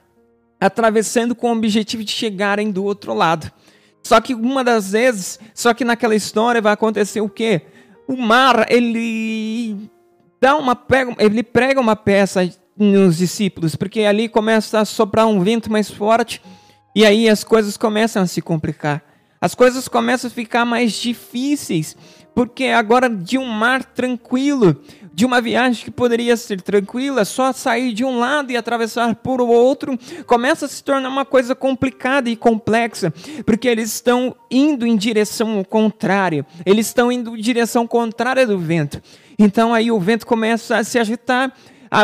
atravessando 0.61 1.35
com 1.35 1.49
o 1.49 1.57
objetivo 1.57 2.05
de 2.05 2.12
chegarem 2.12 2.71
do 2.71 2.85
outro 2.85 3.14
lado. 3.14 3.50
Só 4.02 4.21
que 4.21 4.35
uma 4.35 4.62
das 4.62 4.93
vezes, 4.93 5.40
só 5.55 5.73
que 5.73 5.85
naquela 5.85 6.14
história 6.14 6.61
vai 6.61 6.73
acontecer 6.73 7.21
o 7.21 7.28
quê? 7.28 7.62
O 8.07 8.16
mar, 8.16 8.66
ele 8.71 9.90
dá 10.40 10.57
uma 10.57 10.78
ele 11.19 11.43
prega 11.43 11.81
uma 11.81 11.97
peça 11.97 12.49
nos 12.76 13.16
discípulos, 13.16 13.75
porque 13.75 14.02
ali 14.02 14.28
começa 14.28 14.81
a 14.81 14.85
soprar 14.85 15.26
um 15.26 15.40
vento 15.40 15.73
mais 15.73 15.90
forte 15.90 16.43
e 16.95 17.05
aí 17.05 17.28
as 17.28 17.43
coisas 17.43 17.76
começam 17.76 18.23
a 18.23 18.26
se 18.26 18.43
complicar. 18.43 19.02
As 19.40 19.55
coisas 19.55 19.88
começam 19.88 20.28
a 20.28 20.33
ficar 20.33 20.64
mais 20.64 20.93
difíceis 20.93 21.97
porque 22.37 22.64
agora 22.64 23.09
de 23.09 23.38
um 23.38 23.47
mar 23.47 23.83
tranquilo, 23.83 24.76
de 25.11 25.25
uma 25.25 25.40
viagem 25.40 25.83
que 25.83 25.90
poderia 25.90 26.37
ser 26.37 26.61
tranquila, 26.61 27.25
só 27.25 27.50
sair 27.50 27.95
de 27.95 28.05
um 28.05 28.19
lado 28.19 28.52
e 28.52 28.59
atravessar 28.59 29.14
por 29.14 29.40
outro, 29.40 29.99
começa 30.26 30.66
a 30.66 30.69
se 30.69 30.85
tornar 30.85 31.09
uma 31.09 31.25
coisa 31.25 31.55
complicada 31.55 32.28
e 32.28 32.37
complexa, 32.37 33.11
porque 33.47 33.66
eles 33.66 33.90
estão 33.90 34.37
indo 34.50 34.87
em 34.87 34.99
direção 34.99 35.64
contrária, 35.64 36.45
eles 36.66 36.88
estão 36.88 37.11
indo 37.11 37.35
em 37.35 37.40
direção 37.40 37.87
contrária 37.87 38.47
do 38.47 38.59
vento. 38.59 39.00
Então 39.38 39.73
aí 39.73 39.90
o 39.90 39.99
vento 39.99 40.26
começa 40.26 40.76
a 40.76 40.85
se 40.85 40.99
agitar, 40.99 41.50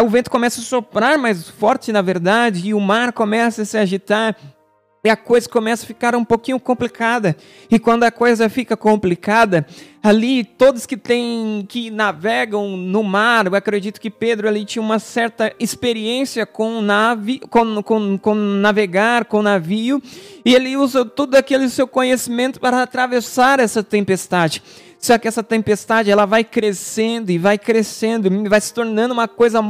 o 0.02 0.08
vento 0.08 0.30
começa 0.30 0.62
a 0.62 0.64
soprar 0.64 1.18
mais 1.18 1.46
forte, 1.46 1.92
na 1.92 2.00
verdade, 2.00 2.68
e 2.68 2.72
o 2.72 2.80
mar 2.80 3.12
começa 3.12 3.60
a 3.60 3.64
se 3.66 3.76
agitar 3.76 4.34
e 5.04 5.10
a 5.10 5.16
coisa 5.16 5.48
começa 5.48 5.82
a 5.82 5.86
ficar 5.86 6.14
um 6.14 6.24
pouquinho 6.24 6.60
complicada. 6.60 7.36
E 7.68 7.76
quando 7.76 8.04
a 8.04 8.10
coisa 8.12 8.48
fica 8.48 8.76
complicada, 8.76 9.66
ali 10.00 10.44
todos 10.44 10.86
que 10.86 10.96
têm 10.96 11.66
que 11.68 11.90
navegam 11.90 12.76
no 12.76 13.02
mar, 13.02 13.46
eu 13.46 13.54
acredito 13.56 14.00
que 14.00 14.08
Pedro 14.08 14.46
ali 14.46 14.64
tinha 14.64 14.80
uma 14.80 15.00
certa 15.00 15.52
experiência 15.58 16.46
com 16.46 16.80
nave, 16.80 17.40
com, 17.50 17.82
com, 17.82 18.16
com 18.16 18.34
navegar, 18.34 19.24
com 19.24 19.42
navio, 19.42 20.00
e 20.44 20.54
ele 20.54 20.76
usa 20.76 21.04
todo 21.04 21.34
aquele 21.34 21.68
seu 21.68 21.88
conhecimento 21.88 22.60
para 22.60 22.80
atravessar 22.80 23.58
essa 23.58 23.82
tempestade. 23.82 24.62
Só 25.00 25.18
que 25.18 25.26
essa 25.26 25.42
tempestade 25.42 26.12
ela 26.12 26.26
vai 26.26 26.44
crescendo 26.44 27.32
e 27.32 27.38
vai 27.38 27.58
crescendo, 27.58 28.30
vai 28.48 28.60
se 28.60 28.72
tornando 28.72 29.12
uma 29.12 29.26
coisa 29.26 29.60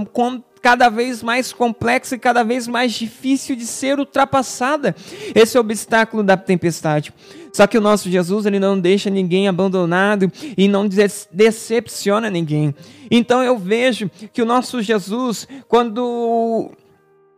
cada 0.63 0.89
vez 0.89 1.23
mais 1.23 1.53
complexa 1.53 2.15
e 2.15 2.19
cada 2.19 2.45
vez 2.45 2.69
mais 2.69 2.93
difícil 2.93 3.57
de 3.57 3.67
ser 3.67 3.99
ultrapassada. 3.99 4.95
Esse 5.35 5.57
é 5.57 5.61
o 5.61 5.63
obstáculo 5.63 6.23
da 6.23 6.37
tempestade. 6.37 7.13
Só 7.53 7.67
que 7.67 7.77
o 7.77 7.81
nosso 7.81 8.09
Jesus, 8.09 8.47
ele 8.47 8.61
não 8.61 8.79
deixa 8.79 9.11
ninguém 9.11 9.49
abandonado 9.49 10.31
e 10.57 10.69
não 10.69 10.89
decepciona 10.89 12.31
ninguém. 12.31 12.75
Então 13.11 13.43
eu 13.43 13.59
vejo 13.59 14.11
que 14.33 14.41
o 14.41 14.47
nosso 14.47 14.81
Jesus, 14.81 15.47
quando 15.69 16.71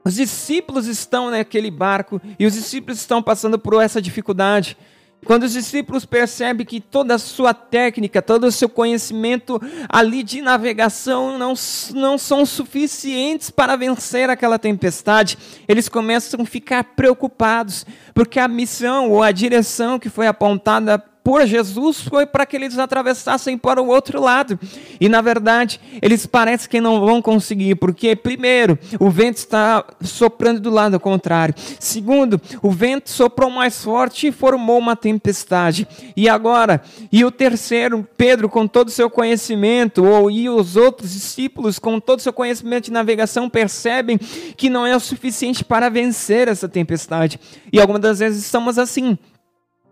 os 0.05 0.15
discípulos 0.15 0.87
estão 0.87 1.31
naquele 1.31 1.71
barco 1.71 2.21
e 2.39 2.47
os 2.47 2.53
discípulos 2.53 2.99
estão 2.99 3.23
passando 3.23 3.59
por 3.59 3.83
essa 3.83 4.01
dificuldade, 4.03 4.77
quando 5.25 5.45
os 5.45 5.53
discípulos 5.53 6.05
percebem 6.05 6.67
que 6.67 6.81
toda 6.81 7.15
a 7.15 7.19
sua 7.19 7.55
técnica, 7.55 8.23
todo 8.23 8.45
o 8.45 8.53
seu 8.53 8.69
conhecimento 8.69 9.61
ali 9.89 10.23
de 10.23 10.41
navegação 10.41 11.39
não, 11.39 11.55
não 11.95 12.19
são 12.19 12.45
suficientes 12.47 13.51
para 13.51 13.77
vencer 13.77 14.31
aquela 14.31 14.59
tempestade, 14.59 15.39
eles 15.67 15.89
começam 15.89 16.43
a 16.43 16.47
ficar 16.47 16.85
preocupados, 16.85 17.87
porque 18.13 18.39
a 18.39 18.47
missão 18.47 19.11
ou 19.11 19.23
a 19.23 19.33
direção 19.33 19.99
que 19.99 20.09
foi 20.09 20.27
apontada 20.27 21.03
por 21.25 21.47
Jesus 21.47 22.03
foi 22.03 22.27
para 22.27 22.45
que 22.45 22.55
eles 22.55 22.79
atravessassem 22.79 23.57
para 23.57 23.81
o 23.81 23.89
outro 23.89 24.21
lado. 24.21 24.61
E 25.01 25.09
na 25.09 25.23
verdade, 25.23 25.81
eles 26.03 26.27
parecem 26.27 26.69
que 26.69 26.83
não 26.83 27.01
vão 27.01 27.23
conseguir, 27.23 27.77
porque 27.77 28.15
primeiro, 28.15 28.79
o 29.01 29.09
vento 29.09 29.39
está 29.39 29.83
soprando 30.03 30.61
do 30.61 30.69
lado 30.69 31.01
contrário. 31.01 31.55
Segundo, 31.81 32.39
o 32.63 32.71
vento 32.71 33.09
soprou 33.09 33.51
mais 33.51 33.83
forte 33.83 34.27
e 34.27 34.33
formou 34.33 34.79
uma 34.79 34.95
tempestade. 34.95 35.89
E 36.15 36.29
agora, 36.29 36.83
e 37.11 37.25
o 37.25 37.31
terceiro, 37.31 38.07
Pedro 38.19 38.51
com 38.51 38.67
todo 38.67 38.89
o 38.89 38.93
seu 38.93 39.09
conhecimento, 39.09 40.05
ou 40.05 40.31
e 40.31 40.51
os 40.51 40.77
outros 40.77 41.11
discípulos 41.15 41.79
com 41.79 41.99
todo 41.99 42.19
o 42.19 42.23
seu 42.23 42.35
conhecimento 42.35 42.85
de 42.85 42.93
navegação 42.93 43.49
percebem 43.49 44.19
que 44.19 44.69
não 44.69 44.87
é 44.87 44.95
o 44.95 45.01
suficiente 45.01 45.65
para 45.65 45.89
vencer 45.89 46.49
essa 46.49 46.69
tempestade. 46.69 47.41
E 47.73 47.81
algumas 47.81 48.03
das 48.03 48.19
vezes 48.19 48.45
estamos 48.45 48.79
assim. 48.79 49.17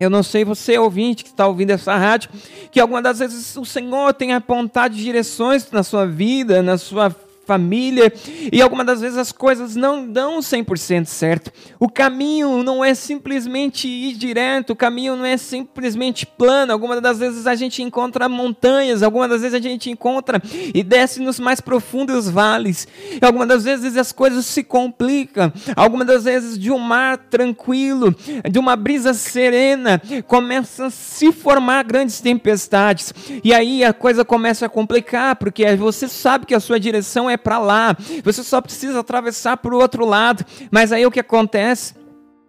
Eu 0.03 0.09
não 0.09 0.21
sei 0.21 0.43
você, 0.43 0.77
ouvinte, 0.77 1.23
que 1.23 1.29
está 1.29 1.47
ouvindo 1.47 1.71
essa 1.71 1.95
rádio, 1.95 2.29
que 2.71 2.79
algumas 2.79 3.03
das 3.03 3.19
vezes 3.19 3.55
o 3.55 3.65
Senhor 3.65 4.13
tem 4.13 4.33
apontado 4.33 4.95
direções 4.95 5.69
na 5.71 5.83
sua 5.83 6.05
vida, 6.05 6.61
na 6.61 6.77
sua 6.77 7.15
família, 7.45 8.11
e 8.51 8.61
algumas 8.61 8.85
das 8.85 9.01
vezes 9.01 9.17
as 9.17 9.31
coisas 9.31 9.75
não 9.75 10.07
dão 10.07 10.39
100% 10.39 11.05
certo. 11.05 11.51
O 11.79 11.89
caminho 11.89 12.63
não 12.63 12.83
é 12.83 12.93
simplesmente 12.93 13.87
ir 13.87 14.13
direto, 14.13 14.71
o 14.71 14.75
caminho 14.75 15.15
não 15.15 15.25
é 15.25 15.37
simplesmente 15.37 16.25
plano. 16.25 16.71
Algumas 16.71 17.01
das 17.01 17.19
vezes 17.19 17.45
a 17.47 17.55
gente 17.55 17.81
encontra 17.81 18.29
montanhas, 18.29 19.03
algumas 19.03 19.29
das 19.29 19.41
vezes 19.41 19.55
a 19.55 19.61
gente 19.61 19.89
encontra 19.89 20.41
e 20.73 20.83
desce 20.83 21.21
nos 21.21 21.39
mais 21.39 21.59
profundos 21.59 22.29
vales. 22.29 22.87
E 23.21 23.25
algumas 23.25 23.47
das 23.47 23.63
vezes 23.63 23.97
as 23.97 24.11
coisas 24.11 24.45
se 24.45 24.63
complicam. 24.63 25.51
Algumas 25.75 26.07
das 26.07 26.23
vezes 26.23 26.57
de 26.57 26.71
um 26.71 26.79
mar 26.79 27.17
tranquilo, 27.17 28.15
de 28.49 28.59
uma 28.59 28.75
brisa 28.75 29.13
serena, 29.13 30.01
começa 30.27 30.85
a 30.85 30.89
se 30.89 31.31
formar 31.31 31.83
grandes 31.83 32.21
tempestades. 32.21 33.13
E 33.43 33.53
aí 33.53 33.83
a 33.83 33.93
coisa 33.93 34.23
começa 34.23 34.65
a 34.65 34.69
complicar, 34.69 35.35
porque 35.35 35.75
você 35.75 36.07
sabe 36.07 36.45
que 36.45 36.55
a 36.55 36.59
sua 36.59 36.79
direção 36.79 37.29
é 37.29 37.32
é 37.33 37.37
para 37.37 37.59
lá, 37.59 37.95
você 38.23 38.43
só 38.43 38.61
precisa 38.61 38.99
atravessar 38.99 39.57
para 39.57 39.73
o 39.73 39.79
outro 39.79 40.05
lado. 40.05 40.45
Mas 40.71 40.91
aí 40.91 41.05
o 41.05 41.11
que 41.11 41.19
acontece? 41.19 41.95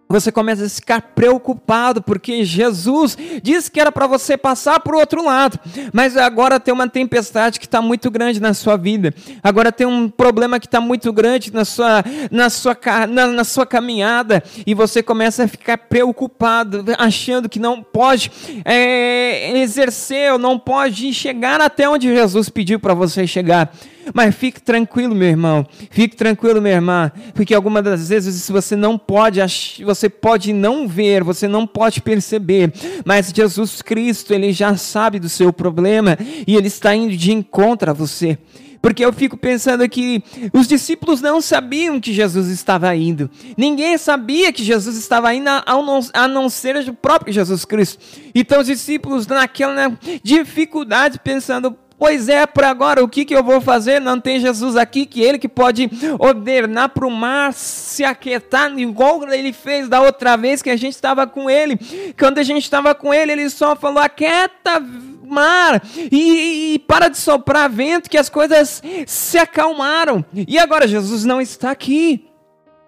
Você 0.07 0.31
começa 0.31 0.63
a 0.63 0.69
ficar 0.69 1.01
preocupado 1.01 2.01
porque 2.01 2.45
Jesus 2.45 3.17
disse 3.41 3.71
que 3.71 3.79
era 3.79 3.91
para 3.91 4.05
você 4.05 4.37
passar 4.37 4.79
para 4.79 4.95
o 4.95 4.99
outro 4.99 5.25
lado, 5.25 5.59
mas 5.91 6.15
agora 6.15 6.59
tem 6.59 6.71
uma 6.71 6.87
tempestade 6.87 7.59
que 7.59 7.65
está 7.65 7.81
muito 7.81 8.11
grande 8.11 8.39
na 8.39 8.53
sua 8.53 8.77
vida. 8.77 9.11
Agora 9.41 9.71
tem 9.71 9.87
um 9.87 10.07
problema 10.07 10.59
que 10.59 10.67
está 10.67 10.79
muito 10.79 11.11
grande 11.11 11.51
na 11.51 11.65
sua, 11.65 12.03
na, 12.29 12.51
sua, 12.51 12.77
na, 13.09 13.27
na 13.27 13.43
sua 13.43 13.65
caminhada 13.65 14.43
e 14.65 14.75
você 14.75 15.01
começa 15.01 15.45
a 15.45 15.47
ficar 15.47 15.77
preocupado, 15.79 16.85
achando 16.99 17.49
que 17.49 17.57
não 17.57 17.81
pode 17.81 18.31
é, 18.63 19.57
exercer, 19.57 20.33
ou 20.33 20.37
não 20.37 20.59
pode 20.59 21.11
chegar 21.15 21.59
até 21.59 21.89
onde 21.89 22.13
Jesus 22.13 22.47
pediu 22.47 22.79
para 22.79 22.93
você 22.93 23.25
chegar. 23.25 23.73
Mas 24.13 24.35
fique 24.35 24.61
tranquilo, 24.61 25.15
meu 25.15 25.27
irmão. 25.27 25.65
Fique 25.89 26.15
tranquilo, 26.15 26.61
minha 26.61 26.75
irmã, 26.75 27.11
porque 27.33 27.53
algumas 27.53 27.83
das 27.83 28.09
vezes 28.09 28.49
você 28.49 28.75
não 28.75 28.97
pode, 28.97 29.39
você 29.83 30.09
pode 30.09 30.53
não 30.53 30.87
ver, 30.87 31.23
você 31.23 31.47
não 31.47 31.65
pode 31.65 32.01
perceber, 32.01 32.71
mas 33.03 33.31
Jesus 33.35 33.81
Cristo, 33.81 34.33
ele 34.33 34.51
já 34.53 34.75
sabe 34.77 35.19
do 35.19 35.29
seu 35.29 35.51
problema 35.51 36.17
e 36.47 36.55
ele 36.55 36.67
está 36.67 36.95
indo 36.95 37.15
de 37.15 37.31
encontro 37.31 37.89
a 37.89 37.93
você. 37.93 38.37
Porque 38.81 39.03
eu 39.03 39.11
fico 39.11 39.35
pensando 39.35 39.89
que 39.89 40.23
os 40.53 40.67
discípulos 40.67 41.19
não 41.19 41.41
sabiam 41.41 41.99
que 41.99 42.13
Jesus 42.13 42.49
estava 42.49 42.95
indo. 42.95 43.31
Ninguém 43.57 43.97
sabia 43.97 44.53
que 44.53 44.63
Jesus 44.63 44.95
estava 44.95 45.33
indo, 45.33 45.49
a 45.49 46.27
não 46.27 46.49
ser 46.49 46.77
o 46.87 46.93
próprio 46.93 47.33
Jesus 47.33 47.65
Cristo. 47.65 48.03
Então 48.35 48.61
os 48.61 48.67
discípulos, 48.67 49.25
naquela 49.25 49.97
dificuldade, 50.21 51.19
pensando: 51.23 51.75
Pois 52.05 52.29
é, 52.29 52.45
por 52.45 52.63
agora, 52.63 53.03
o 53.03 53.09
que, 53.09 53.25
que 53.25 53.35
eu 53.35 53.43
vou 53.43 53.59
fazer? 53.59 53.99
Não 53.99 54.21
tem 54.21 54.39
Jesus 54.39 54.75
aqui, 54.75 55.07
que 55.07 55.23
ele 55.23 55.39
que 55.39 55.49
pode 55.49 55.89
ordenar 56.19 56.89
para 56.89 57.07
o 57.07 57.09
mar 57.09 57.51
se 57.51 58.03
aquietar, 58.03 58.71
igual 58.77 59.27
ele 59.33 59.51
fez 59.51 59.89
da 59.89 59.99
outra 60.03 60.37
vez 60.37 60.61
que 60.61 60.69
a 60.69 60.75
gente 60.75 60.93
estava 60.93 61.25
com 61.25 61.49
ele. 61.49 61.79
Quando 62.15 62.37
a 62.37 62.43
gente 62.43 62.61
estava 62.61 62.93
com 62.93 63.11
ele, 63.11 63.31
ele 63.31 63.49
só 63.49 63.75
falou: 63.75 63.97
aquieta, 63.97 64.79
mar, 65.27 65.81
e, 66.11 66.75
e, 66.75 66.79
para 66.87 67.07
de 67.07 67.17
soprar 67.17 67.67
vento, 67.67 68.07
que 68.07 68.19
as 68.19 68.29
coisas 68.29 68.83
se 69.07 69.39
acalmaram. 69.39 70.23
E 70.31 70.59
agora 70.59 70.87
Jesus 70.87 71.25
não 71.25 71.41
está 71.41 71.71
aqui, 71.71 72.27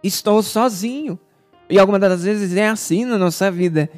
estou 0.03 0.43
sozinho. 0.43 1.17
E 1.67 1.79
algumas 1.79 2.01
das 2.01 2.24
vezes 2.24 2.55
é 2.55 2.67
assim 2.67 3.03
na 3.03 3.17
nossa 3.17 3.50
vida. 3.50 3.89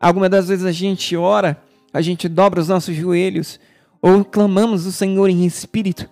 Algumas 0.00 0.30
das 0.30 0.46
vezes 0.46 0.64
a 0.64 0.70
gente 0.70 1.16
ora, 1.16 1.60
a 1.92 2.00
gente 2.00 2.28
dobra 2.28 2.60
os 2.60 2.68
nossos 2.68 2.94
joelhos 2.94 3.58
ou 4.00 4.24
clamamos 4.24 4.86
o 4.86 4.92
Senhor 4.92 5.28
em 5.28 5.44
espírito. 5.44 6.08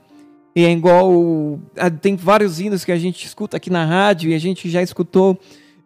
E 0.54 0.64
é 0.64 0.70
igual. 0.70 1.60
Tem 2.00 2.16
vários 2.16 2.60
hinos 2.60 2.84
que 2.84 2.92
a 2.92 2.98
gente 2.98 3.26
escuta 3.26 3.56
aqui 3.56 3.70
na 3.70 3.84
rádio 3.84 4.30
e 4.30 4.34
a 4.34 4.38
gente 4.38 4.68
já 4.68 4.82
escutou. 4.82 5.38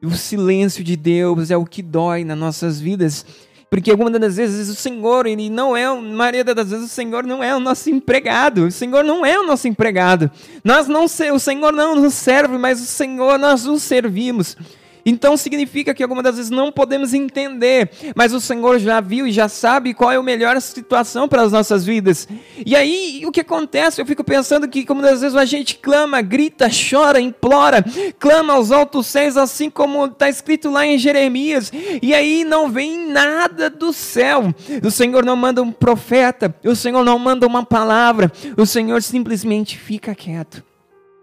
O 0.02 0.12
silêncio 0.12 0.82
de 0.82 0.96
Deus 0.96 1.50
é 1.50 1.56
o 1.56 1.64
que 1.64 1.82
dói 1.82 2.24
nas 2.24 2.38
nossas 2.38 2.80
vidas. 2.80 3.26
Porque 3.68 3.90
algumas 3.90 4.12
das 4.18 4.36
vezes 4.36 4.68
o 4.68 4.74
Senhor, 4.74 5.26
ele 5.26 5.48
não 5.48 5.76
é, 5.76 5.88
maioria 5.94 6.44
das 6.44 6.70
vezes 6.70 6.86
o 6.86 6.88
Senhor 6.88 7.24
não 7.24 7.42
é 7.42 7.54
o 7.54 7.60
nosso 7.60 7.88
empregado. 7.88 8.66
O 8.66 8.70
Senhor 8.70 9.04
não 9.04 9.24
é 9.24 9.38
o 9.38 9.46
nosso 9.46 9.68
empregado. 9.68 10.30
Nós 10.64 10.88
não, 10.88 11.04
o 11.04 11.38
Senhor 11.38 11.72
não 11.72 11.94
nos 11.94 12.14
serve, 12.14 12.58
mas 12.58 12.80
o 12.80 12.86
Senhor 12.86 13.38
nós 13.38 13.66
o 13.66 13.78
servimos. 13.78 14.56
Então 15.04 15.36
significa 15.36 15.94
que 15.94 16.02
algumas 16.02 16.24
das 16.24 16.36
vezes 16.36 16.50
não 16.50 16.70
podemos 16.72 17.14
entender, 17.14 17.90
mas 18.14 18.32
o 18.32 18.40
Senhor 18.40 18.78
já 18.78 19.00
viu 19.00 19.26
e 19.26 19.32
já 19.32 19.48
sabe 19.48 19.94
qual 19.94 20.12
é 20.12 20.16
a 20.16 20.22
melhor 20.22 20.60
situação 20.60 21.28
para 21.28 21.42
as 21.42 21.52
nossas 21.52 21.84
vidas. 21.84 22.28
E 22.64 22.76
aí 22.76 23.22
o 23.26 23.32
que 23.32 23.40
acontece? 23.40 24.00
Eu 24.00 24.06
fico 24.06 24.24
pensando 24.24 24.68
que 24.68 24.84
como 24.84 25.02
das 25.02 25.20
vezes 25.20 25.36
a 25.36 25.44
gente 25.44 25.76
clama, 25.76 26.20
grita, 26.20 26.68
chora, 26.68 27.20
implora, 27.20 27.84
clama 28.18 28.54
aos 28.54 28.70
altos 28.70 29.06
céus, 29.06 29.36
assim 29.36 29.70
como 29.70 30.06
está 30.06 30.28
escrito 30.28 30.70
lá 30.70 30.86
em 30.86 30.98
Jeremias, 30.98 31.72
e 32.02 32.14
aí 32.14 32.44
não 32.44 32.70
vem 32.70 33.08
nada 33.08 33.70
do 33.70 33.92
céu. 33.92 34.54
O 34.82 34.90
Senhor 34.90 35.24
não 35.24 35.36
manda 35.36 35.62
um 35.62 35.72
profeta, 35.72 36.54
o 36.64 36.74
Senhor 36.74 37.04
não 37.04 37.18
manda 37.18 37.46
uma 37.46 37.64
palavra, 37.64 38.30
o 38.56 38.66
Senhor 38.66 39.02
simplesmente 39.02 39.78
fica 39.78 40.14
quieto. 40.14 40.62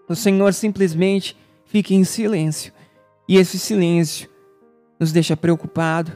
O 0.07 0.15
Senhor 0.15 0.53
simplesmente 0.53 1.35
fica 1.65 1.93
em 1.93 2.03
silêncio. 2.03 2.71
E 3.27 3.37
esse 3.37 3.59
silêncio 3.59 4.29
nos 4.99 5.11
deixa 5.11 5.35
preocupado, 5.35 6.15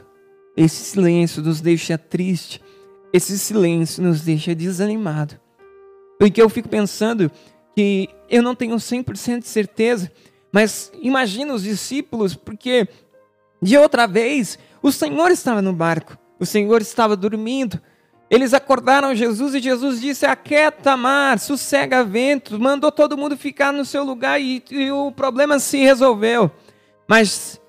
esse 0.56 0.82
silêncio 0.84 1.42
nos 1.42 1.60
deixa 1.60 1.98
triste, 1.98 2.60
esse 3.12 3.38
silêncio 3.38 4.02
nos 4.02 4.22
deixa 4.22 4.54
desanimado. 4.54 5.38
Porque 6.18 6.40
eu 6.40 6.48
fico 6.48 6.68
pensando 6.68 7.30
que 7.74 8.08
eu 8.30 8.42
não 8.42 8.54
tenho 8.54 8.76
100% 8.76 9.40
de 9.40 9.48
certeza, 9.48 10.10
mas 10.50 10.92
imagina 11.00 11.54
os 11.54 11.62
discípulos, 11.62 12.34
porque 12.34 12.88
de 13.60 13.76
outra 13.76 14.06
vez 14.06 14.58
o 14.82 14.90
Senhor 14.90 15.30
estava 15.30 15.62
no 15.62 15.72
barco, 15.72 16.16
o 16.38 16.46
Senhor 16.46 16.80
estava 16.80 17.16
dormindo. 17.16 17.80
Eles 18.30 18.54
acordaram 18.54 19.14
Jesus 19.14 19.54
e 19.54 19.60
Jesus 19.60 20.00
disse: 20.00 20.24
Aquieta 20.24 20.96
mar, 20.96 21.38
sossega 21.38 22.02
vento, 22.02 22.58
mandou 22.58 22.90
todo 22.90 23.16
mundo 23.16 23.36
ficar 23.36 23.72
no 23.72 23.84
seu 23.84 24.02
lugar 24.04 24.40
e, 24.40 24.62
e 24.70 24.90
o 24.90 25.12
problema 25.12 25.58
se 25.58 25.78
resolveu. 25.78 26.50
Mas 27.12 27.60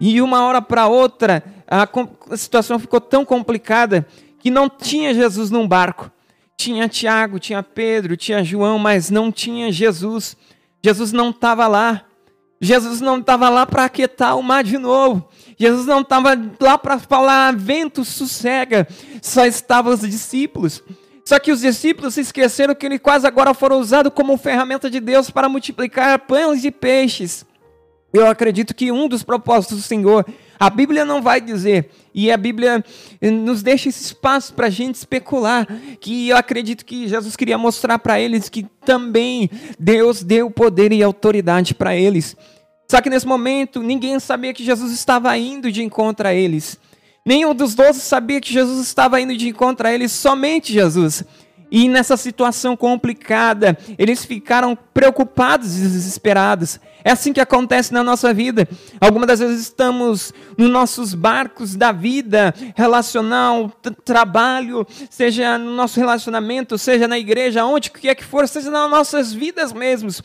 e 0.00 0.20
uma 0.20 0.42
hora 0.42 0.60
para 0.60 0.88
outra, 0.88 1.44
a, 1.68 1.88
situação 2.36 2.80
ficou 2.80 3.00
tão 3.00 3.24
complicada 3.24 4.04
que 4.40 4.50
não 4.50 4.68
tinha 4.68 5.14
Jesus 5.14 5.52
num 5.52 5.68
barco. 5.68 6.10
Tinha 6.56 6.88
Tiago, 6.88 7.38
tinha 7.38 7.62
Pedro, 7.62 8.16
tinha 8.16 8.42
João, 8.42 8.76
mas 8.76 9.08
não 9.08 9.30
tinha 9.30 9.70
Jesus. 9.70 10.36
Jesus 10.82 11.12
não 11.12 11.30
estava 11.30 11.68
lá. 11.68 12.06
Jesus 12.60 13.00
não 13.00 13.20
estava 13.20 13.48
lá 13.48 13.64
para 13.64 13.84
aquietar 13.84 14.36
o 14.36 14.42
mar 14.42 14.64
de 14.64 14.78
novo. 14.78 15.28
Jesus 15.56 15.86
não 15.86 16.00
estava 16.00 16.30
lá 16.58 16.76
para 16.76 16.98
falar 16.98 17.54
vento 17.54 18.04
sossega. 18.04 18.84
Só 19.22 19.46
estavam 19.46 19.94
os 19.94 20.00
discípulos. 20.00 20.82
Só 21.24 21.38
que 21.38 21.52
os 21.52 21.60
discípulos 21.60 22.14
se 22.14 22.22
esqueceram 22.22 22.74
que 22.74 22.84
eles 22.84 22.98
quase 23.00 23.28
agora 23.28 23.54
foram 23.54 23.78
usados 23.78 24.12
como 24.12 24.36
ferramenta 24.36 24.90
de 24.90 24.98
Deus 24.98 25.30
para 25.30 25.48
multiplicar 25.48 26.18
pães 26.18 26.64
e 26.64 26.72
peixes. 26.72 27.46
Eu 28.12 28.26
acredito 28.26 28.74
que 28.74 28.90
um 28.90 29.06
dos 29.06 29.22
propósitos 29.22 29.78
do 29.78 29.82
Senhor, 29.82 30.24
a 30.58 30.70
Bíblia 30.70 31.04
não 31.04 31.20
vai 31.20 31.40
dizer, 31.40 31.90
e 32.14 32.32
a 32.32 32.36
Bíblia 32.36 32.82
nos 33.20 33.62
deixa 33.62 33.90
esse 33.90 34.02
espaço 34.02 34.54
para 34.54 34.68
a 34.68 34.70
gente 34.70 34.94
especular, 34.94 35.66
que 36.00 36.30
eu 36.30 36.36
acredito 36.36 36.86
que 36.86 37.06
Jesus 37.06 37.36
queria 37.36 37.58
mostrar 37.58 37.98
para 37.98 38.18
eles 38.18 38.48
que 38.48 38.66
também 38.84 39.50
Deus 39.78 40.22
deu 40.22 40.50
poder 40.50 40.90
e 40.92 41.02
autoridade 41.02 41.74
para 41.74 41.94
eles. 41.94 42.34
Só 42.90 43.02
que 43.02 43.10
nesse 43.10 43.26
momento 43.26 43.82
ninguém 43.82 44.18
sabia 44.18 44.54
que 44.54 44.64
Jesus 44.64 44.92
estava 44.92 45.36
indo 45.36 45.70
de 45.70 45.82
encontro 45.82 46.26
a 46.26 46.32
eles. 46.32 46.78
Nenhum 47.26 47.54
dos 47.54 47.74
doze 47.74 48.00
sabia 48.00 48.40
que 48.40 48.50
Jesus 48.50 48.86
estava 48.86 49.20
indo 49.20 49.36
de 49.36 49.50
encontro 49.50 49.86
a 49.86 49.92
eles, 49.92 50.12
somente 50.12 50.72
Jesus. 50.72 51.22
E 51.70 51.88
nessa 51.88 52.16
situação 52.16 52.76
complicada, 52.76 53.76
eles 53.98 54.24
ficaram 54.24 54.76
preocupados 54.94 55.76
e 55.76 55.82
desesperados. 55.82 56.80
É 57.04 57.12
assim 57.12 57.32
que 57.32 57.40
acontece 57.40 57.92
na 57.92 58.02
nossa 58.02 58.32
vida. 58.34 58.68
Algumas 59.00 59.28
das 59.28 59.40
vezes 59.40 59.60
estamos 59.60 60.32
nos 60.56 60.70
nossos 60.70 61.14
barcos 61.14 61.76
da 61.76 61.92
vida, 61.92 62.54
relacional, 62.74 63.70
trabalho, 64.04 64.86
seja 65.10 65.58
no 65.58 65.70
nosso 65.70 66.00
relacionamento, 66.00 66.76
seja 66.76 67.06
na 67.06 67.18
igreja, 67.18 67.64
onde 67.64 67.90
quer 67.90 68.14
que 68.14 68.24
for, 68.24 68.48
seja 68.48 68.70
nas 68.70 68.90
nossas 68.90 69.32
vidas 69.32 69.72
mesmos. 69.72 70.22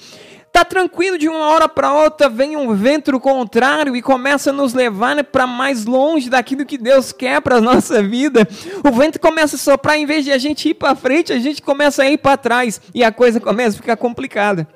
Tá 0.54 0.64
tranquilo 0.64 1.18
de 1.18 1.28
uma 1.28 1.48
hora 1.48 1.68
para 1.68 1.92
outra, 1.92 2.30
vem 2.30 2.56
um 2.56 2.76
vento 2.76 3.20
contrário 3.20 3.96
e 3.96 4.04
começa 4.04 4.52
a 4.52 4.54
nos 4.54 4.72
levar 4.72 5.24
para 5.24 5.48
mais 5.48 5.84
longe 5.84 6.30
daquilo 6.30 6.64
que 6.64 6.78
Deus 6.78 7.12
quer 7.12 7.42
para 7.42 7.60
nossa 7.60 8.04
vida. 8.04 8.48
O 8.88 8.92
vento 8.92 9.20
começa 9.20 9.56
a 9.56 9.60
soprar, 9.60 9.98
em 9.98 10.06
vez 10.06 10.24
de 10.24 10.32
a 10.32 10.38
gente 10.38 10.70
ir 10.70 10.76
para 10.76 10.94
frente, 10.94 11.34
a 11.34 11.40
gente 11.40 11.60
começa 11.60 12.04
a 12.04 12.08
ir 12.08 12.20
para 12.20 12.38
trás 12.38 12.80
e 12.94 13.04
a 13.04 13.12
coisa 13.12 13.40
começa 13.40 13.76
a 13.76 13.82
ficar 13.82 13.98
complicada. 13.98 14.68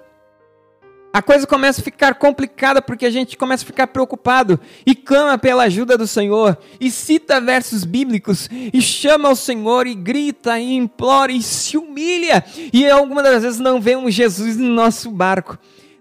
A 1.17 1.21
coisa 1.23 1.47
começa 1.47 1.82
a 1.82 1.84
ficar 1.84 2.13
complicada 2.13 2.80
porque 2.80 3.03
a 3.03 3.10
gente 3.10 3.36
começa 3.36 3.63
a 3.63 3.65
ficar 3.65 3.88
preocupado 3.88 4.60
e 4.86 4.93
clama 4.93 5.36
pela 5.36 5.63
ajuda 5.63 5.97
do 5.97 6.06
Senhor 6.06 6.56
e 6.80 6.91
cita 6.91 7.41
versos 7.41 7.84
bíblicos 7.84 8.47
e 8.51 8.80
chama 8.80 9.27
ao 9.27 9.36
Senhor 9.36 9.88
e 9.88 9.95
grita 9.95 10.60
e 10.60 10.75
implora 10.75 11.32
e 11.32 11.41
se 11.41 11.75
humilha 11.75 12.45
e 12.71 12.88
algumas 12.88 13.23
das 13.23 13.41
vezes 13.41 13.60
não 13.60 13.82
vemos 13.82 14.13
Jesus 14.13 14.58
no 14.58 14.69
nosso 14.69 15.10
barco. 15.10 15.58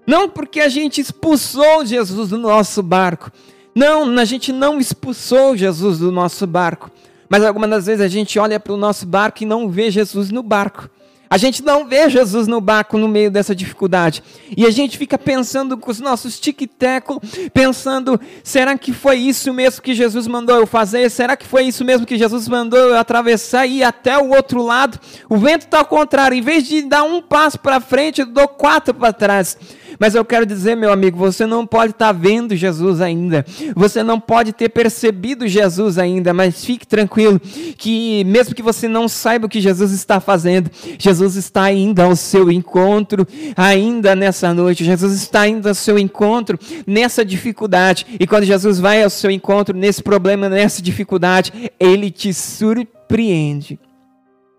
Não 0.06 0.28
porque 0.28 0.60
a 0.60 0.68
gente 0.68 1.00
expulsou 1.00 1.86
Jesus 1.86 2.28
do 2.28 2.36
nosso 2.36 2.82
barco. 2.82 3.32
Não, 3.74 4.18
a 4.18 4.24
gente 4.26 4.52
não 4.52 4.78
expulsou 4.78 5.56
Jesus 5.56 5.98
do 5.98 6.12
nosso 6.12 6.46
barco. 6.46 6.90
Mas 7.26 7.42
algumas 7.42 7.70
das 7.70 7.86
vezes 7.86 8.02
a 8.02 8.08
gente 8.08 8.38
olha 8.38 8.60
para 8.60 8.74
o 8.74 8.76
nosso 8.76 9.06
barco 9.06 9.42
e 9.42 9.46
não 9.46 9.66
vê 9.66 9.90
Jesus 9.90 10.30
no 10.30 10.42
barco. 10.42 10.90
A 11.28 11.36
gente 11.36 11.62
não 11.64 11.86
vê 11.86 12.08
Jesus 12.08 12.46
no 12.46 12.60
barco 12.60 12.98
no 12.98 13.08
meio 13.08 13.30
dessa 13.30 13.54
dificuldade. 13.54 14.22
E 14.56 14.64
a 14.64 14.70
gente 14.70 14.96
fica 14.96 15.18
pensando 15.18 15.76
com 15.76 15.90
os 15.90 16.00
nossos 16.00 16.38
tic-teco, 16.38 17.20
pensando: 17.52 18.20
será 18.42 18.78
que 18.78 18.92
foi 18.92 19.16
isso 19.16 19.52
mesmo 19.52 19.82
que 19.82 19.94
Jesus 19.94 20.26
mandou 20.26 20.56
eu 20.56 20.66
fazer? 20.66 21.10
Será 21.10 21.36
que 21.36 21.46
foi 21.46 21.64
isso 21.64 21.84
mesmo 21.84 22.06
que 22.06 22.16
Jesus 22.16 22.48
mandou 22.48 22.78
eu 22.78 22.96
atravessar 22.96 23.66
e 23.66 23.78
ir 23.78 23.82
até 23.82 24.16
o 24.18 24.30
outro 24.30 24.62
lado? 24.62 24.98
O 25.28 25.36
vento 25.36 25.62
está 25.62 25.78
ao 25.78 25.86
contrário. 25.86 26.36
Em 26.36 26.42
vez 26.42 26.64
de 26.64 26.82
dar 26.82 27.02
um 27.02 27.20
passo 27.20 27.58
para 27.58 27.80
frente, 27.80 28.20
eu 28.20 28.26
dou 28.26 28.48
quatro 28.48 28.94
para 28.94 29.12
trás. 29.12 29.56
Mas 29.98 30.14
eu 30.14 30.24
quero 30.24 30.46
dizer, 30.46 30.76
meu 30.76 30.92
amigo, 30.92 31.16
você 31.16 31.46
não 31.46 31.66
pode 31.66 31.92
estar 31.92 32.06
tá 32.06 32.12
vendo 32.12 32.56
Jesus 32.56 33.00
ainda. 33.00 33.44
Você 33.74 34.02
não 34.02 34.20
pode 34.20 34.52
ter 34.52 34.68
percebido 34.68 35.46
Jesus 35.46 35.98
ainda, 35.98 36.32
mas 36.32 36.64
fique 36.64 36.86
tranquilo 36.86 37.40
que 37.76 38.24
mesmo 38.24 38.54
que 38.54 38.62
você 38.62 38.88
não 38.88 39.08
saiba 39.08 39.46
o 39.46 39.48
que 39.48 39.60
Jesus 39.60 39.92
está 39.92 40.20
fazendo, 40.20 40.70
Jesus 40.98 41.36
está 41.36 41.62
ainda 41.62 42.04
ao 42.04 42.16
seu 42.16 42.50
encontro, 42.50 43.26
ainda 43.56 44.14
nessa 44.14 44.52
noite. 44.52 44.84
Jesus 44.84 45.12
está 45.14 45.46
indo 45.46 45.68
ao 45.68 45.74
seu 45.74 45.98
encontro 45.98 46.58
nessa 46.86 47.24
dificuldade. 47.24 48.06
E 48.18 48.26
quando 48.26 48.44
Jesus 48.44 48.78
vai 48.78 49.02
ao 49.02 49.10
seu 49.10 49.30
encontro 49.30 49.76
nesse 49.76 50.02
problema, 50.02 50.48
nessa 50.48 50.82
dificuldade, 50.82 51.70
ele 51.78 52.10
te 52.10 52.32
surpreende. 52.32 53.78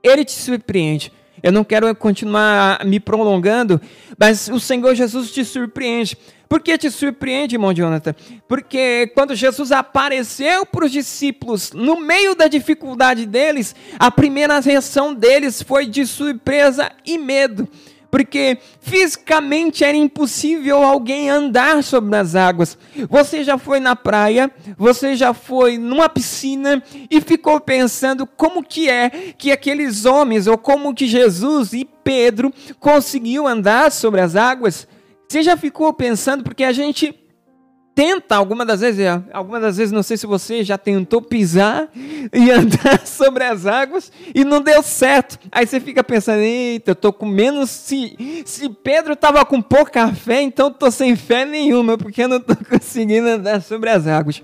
Ele 0.04 0.23
te 0.23 0.32
surpreende. 0.32 1.12
Eu 1.41 1.52
não 1.52 1.63
quero 1.63 1.93
continuar 1.95 2.84
me 2.86 3.00
prolongando, 3.00 3.80
mas 4.17 4.47
o 4.47 4.60
Senhor 4.60 4.95
Jesus 4.95 5.32
te 5.32 5.45
surpreende. 5.45 6.17
Por 6.47 6.62
que 6.62 6.78
te 6.78 6.89
surpreende, 6.89 7.56
irmão 7.56 7.73
Jonathan? 7.73 8.15
Porque 8.47 9.12
quando 9.13 9.36
Jesus 9.36 9.71
apareceu 9.71 10.65
para 10.65 10.86
os 10.86 10.91
discípulos, 10.91 11.73
no 11.73 12.00
meio 12.00 12.36
da 12.36 12.47
dificuldade 12.47 13.26
deles, 13.26 13.76
a 14.00 14.10
primeira 14.10 14.60
reação 14.60 15.13
deles 15.13 15.62
foi 15.62 15.86
de 15.86 16.06
surpresa 16.06 16.91
e 17.06 17.17
medo 17.17 17.67
porque 18.10 18.58
fisicamente 18.80 19.84
era 19.84 19.98
impossível 19.98 20.84
alguém 20.84 21.30
andar 21.30 21.84
sobre 21.84 22.15
as 22.15 22.36
águas. 22.36 22.78
Você 23.10 23.43
já 23.43 23.58
foi 23.58 23.80
na 23.80 23.96
praia, 23.96 24.52
você 24.78 25.15
já 25.15 25.34
foi 25.34 25.78
numa 25.78 26.10
piscina 26.10 26.82
e 27.10 27.20
ficou 27.22 27.60
pensando 27.60 28.26
como 28.26 28.63
que 28.63 28.89
é 28.89 29.10
que 29.38 29.52
aqueles 29.52 30.06
homens 30.06 30.48
ou 30.48 30.58
como 30.58 30.93
que 30.93 31.08
Jesus 31.08 31.74
e 31.74 31.86
Pedro 32.04 32.54
conseguiu 32.80 33.48
andar 33.48 33.91
sobre 33.91 34.22
as 34.22 34.36
águas? 34.36 34.88
Você 35.28 35.43
já 35.43 35.58
ficou 35.58 35.91
pensando 35.93 36.43
porque 36.43 36.63
a 36.63 36.72
gente 36.72 37.13
tenta, 37.98 38.36
algumas 38.36 38.68
das 38.68 38.82
vezes, 38.82 39.04
algumas 39.34 39.60
das 39.60 39.78
vezes, 39.78 39.92
não 39.92 40.04
sei 40.04 40.18
se 40.18 40.28
você 40.28 40.64
já 40.64 40.78
tentou 40.78 41.20
pisar 41.20 41.90
e 42.32 42.52
andar 42.54 43.08
sobre 43.08 43.44
as 43.44 43.66
águas 43.66 44.12
e 44.36 44.46
não 44.46 44.62
deu 44.62 44.84
certo. 44.84 45.40
Aí 45.52 45.66
você 45.66 45.80
fica 45.80 46.04
pensando, 46.04 46.42
eita, 46.42 46.92
eu 46.92 46.96
tô 46.96 47.12
com 47.12 47.26
menos. 47.26 47.72
Se, 47.72 48.44
se 48.46 48.70
Pedro 48.70 49.16
tava 49.16 49.44
com 49.44 49.60
pouca 49.60 50.14
fé, 50.14 50.44
então 50.44 50.68
eu 50.68 50.74
tô 50.76 50.92
sem 50.92 51.16
fé 51.16 51.44
nenhuma, 51.44 51.98
porque 51.98 52.22
eu 52.22 52.28
não 52.28 52.40
tô 52.40 52.56
conseguindo 52.70 53.30
andar 53.30 53.64
sobre 53.64 53.90
as 53.90 54.06
águas. 54.06 54.44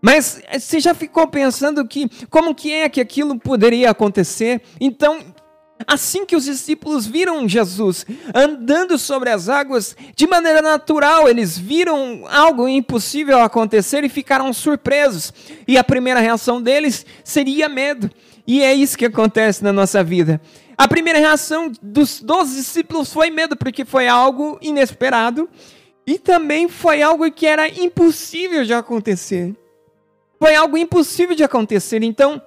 Mas 0.00 0.40
você 0.56 0.78
já 0.78 0.94
ficou 0.94 1.26
pensando 1.26 1.84
que 1.88 2.08
como 2.30 2.54
que 2.54 2.72
é 2.72 2.88
que 2.88 3.00
aquilo 3.00 3.36
poderia 3.36 3.90
acontecer? 3.90 4.62
Então, 4.80 5.18
Assim 5.86 6.24
que 6.24 6.34
os 6.34 6.44
discípulos 6.44 7.06
viram 7.06 7.46
Jesus 7.48 8.06
andando 8.34 8.96
sobre 8.96 9.28
as 9.28 9.48
águas, 9.48 9.94
de 10.14 10.26
maneira 10.26 10.62
natural, 10.62 11.28
eles 11.28 11.58
viram 11.58 12.24
algo 12.30 12.66
impossível 12.66 13.40
acontecer 13.40 14.02
e 14.02 14.08
ficaram 14.08 14.52
surpresos. 14.52 15.32
E 15.68 15.76
a 15.76 15.84
primeira 15.84 16.20
reação 16.20 16.62
deles 16.62 17.04
seria 17.22 17.68
medo. 17.68 18.10
E 18.46 18.62
é 18.62 18.72
isso 18.72 18.96
que 18.96 19.04
acontece 19.04 19.62
na 19.62 19.72
nossa 19.72 20.02
vida. 20.02 20.40
A 20.78 20.86
primeira 20.86 21.18
reação 21.18 21.72
dos 21.82 22.20
12 22.20 22.56
discípulos 22.56 23.12
foi 23.12 23.30
medo, 23.30 23.56
porque 23.56 23.84
foi 23.84 24.08
algo 24.08 24.58
inesperado 24.62 25.48
e 26.06 26.18
também 26.18 26.68
foi 26.68 27.02
algo 27.02 27.30
que 27.30 27.46
era 27.46 27.68
impossível 27.68 28.64
de 28.64 28.72
acontecer. 28.72 29.54
Foi 30.38 30.54
algo 30.54 30.76
impossível 30.76 31.34
de 31.34 31.42
acontecer. 31.42 32.02
Então, 32.02 32.40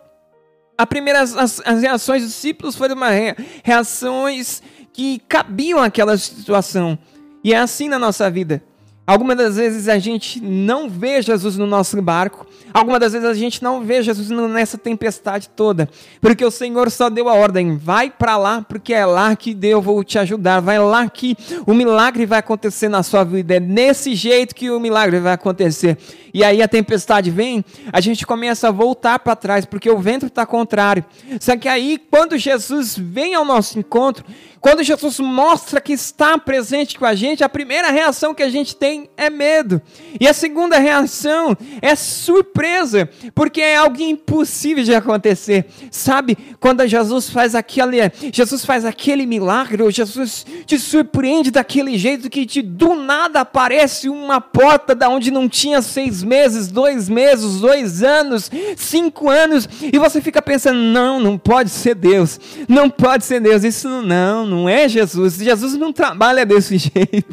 a 0.80 0.88
primeira, 0.88 1.20
as, 1.20 1.60
as 1.66 1.82
reações 1.82 2.24
dos 2.24 2.32
discípulos 2.32 2.74
foram 2.74 2.96
uma 2.96 3.10
re, 3.10 3.36
reações 3.66 4.64
que 4.94 5.22
cabiam 5.28 5.78
àquela 5.82 6.18
situação. 6.18 6.98
E 7.44 7.54
é 7.54 7.58
assim 7.58 7.90
na 7.90 8.00
nossa 8.00 8.32
vida. 8.32 8.64
Algumas 9.10 9.38
das 9.38 9.56
vezes 9.56 9.90
a 9.90 9.98
gente 9.98 10.40
não 10.40 10.88
vê 10.88 11.20
Jesus 11.20 11.58
no 11.58 11.66
nosso 11.66 12.00
barco. 12.00 12.46
Algumas 12.72 13.00
das 13.00 13.14
vezes 13.14 13.28
a 13.28 13.34
gente 13.34 13.64
não 13.64 13.82
vê 13.82 14.04
Jesus 14.04 14.30
nessa 14.30 14.78
tempestade 14.78 15.50
toda. 15.50 15.90
Porque 16.22 16.46
o 16.46 16.52
Senhor 16.52 16.92
só 16.92 17.10
deu 17.10 17.28
a 17.28 17.34
ordem: 17.34 17.76
vai 17.76 18.12
para 18.12 18.38
lá, 18.38 18.62
porque 18.62 18.94
é 18.94 19.04
lá 19.08 19.36
que 19.36 19.58
eu 19.64 19.82
vou 19.82 20.04
te 20.04 20.20
ajudar. 20.20 20.60
Vai 20.60 20.78
lá 20.78 21.10
que 21.10 21.36
o 21.66 21.74
milagre 21.74 22.28
vai 22.28 22.38
acontecer 22.38 22.88
na 22.88 23.02
sua 23.02 23.24
vida. 23.24 23.56
É 23.56 23.60
nesse 23.60 24.14
jeito 24.14 24.54
que 24.54 24.70
o 24.70 24.80
milagre 24.80 25.20
vai 25.20 25.34
acontecer. 25.34 25.98
E 26.32 26.44
aí 26.44 26.62
a 26.62 26.68
tempestade 26.68 27.32
vem, 27.32 27.66
a 27.92 28.00
gente 28.00 28.28
começa 28.28 28.68
a 28.68 28.72
voltar 28.72 29.18
para 29.18 29.36
trás, 29.36 29.66
porque 29.66 29.90
o 29.90 29.98
vento 29.98 30.28
está 30.28 30.46
contrário. 30.46 31.04
Só 31.40 31.58
que 31.58 31.68
aí, 31.68 32.00
quando 32.12 32.38
Jesus 32.38 32.96
vem 32.96 33.34
ao 33.34 33.44
nosso 33.44 33.80
encontro, 33.80 34.24
quando 34.62 34.84
Jesus 34.84 35.20
mostra 35.20 35.80
que 35.80 35.94
está 35.94 36.38
presente 36.38 37.00
com 37.00 37.06
a 37.06 37.16
gente, 37.16 37.44
a 37.44 37.50
primeira 37.50 37.90
reação 37.90 38.36
que 38.36 38.44
a 38.44 38.50
gente 38.50 38.76
tem 38.76 38.99
é 39.16 39.30
medo. 39.30 39.82
E 40.20 40.28
a 40.28 40.34
segunda 40.34 40.78
reação 40.78 41.56
é 41.82 41.96
surpresa, 41.96 43.10
porque 43.34 43.62
é 43.62 43.76
algo 43.76 44.02
impossível 44.02 44.84
de 44.84 44.94
acontecer. 44.94 45.66
Sabe, 45.92 46.38
quando 46.60 46.86
Jesus 46.88 47.30
faz 47.30 47.56
aquele, 47.56 47.98
Jesus 48.34 48.66
faz 48.66 48.86
aquele 48.86 49.26
milagre, 49.26 49.84
ou 49.84 49.92
Jesus 49.92 50.46
te 50.66 50.78
surpreende 50.78 51.52
daquele 51.52 51.98
jeito 51.98 52.30
que 52.30 52.46
te, 52.46 52.62
do 52.62 52.96
nada 52.96 53.42
aparece 53.42 54.10
uma 54.10 54.42
porta 54.42 54.94
da 54.94 55.10
onde 55.10 55.32
não 55.32 55.48
tinha 55.48 55.82
seis 55.82 56.24
meses, 56.24 56.68
dois 56.68 57.08
meses, 57.08 57.62
dois 57.62 58.04
anos, 58.04 58.52
cinco 58.76 59.30
anos, 59.30 59.68
e 59.82 59.98
você 59.98 60.22
fica 60.22 60.42
pensando: 60.42 60.80
não, 60.80 61.20
não 61.20 61.38
pode 61.38 61.70
ser 61.70 61.96
Deus, 61.96 62.40
não 62.68 62.90
pode 62.90 63.26
ser 63.26 63.40
Deus, 63.40 63.64
isso 63.64 63.88
não 64.02 64.46
não 64.46 64.68
é 64.68 64.88
Jesus. 64.88 65.38
Jesus 65.38 65.74
não 65.76 65.94
trabalha 65.94 66.46
desse 66.46 66.78
jeito. 66.80 67.26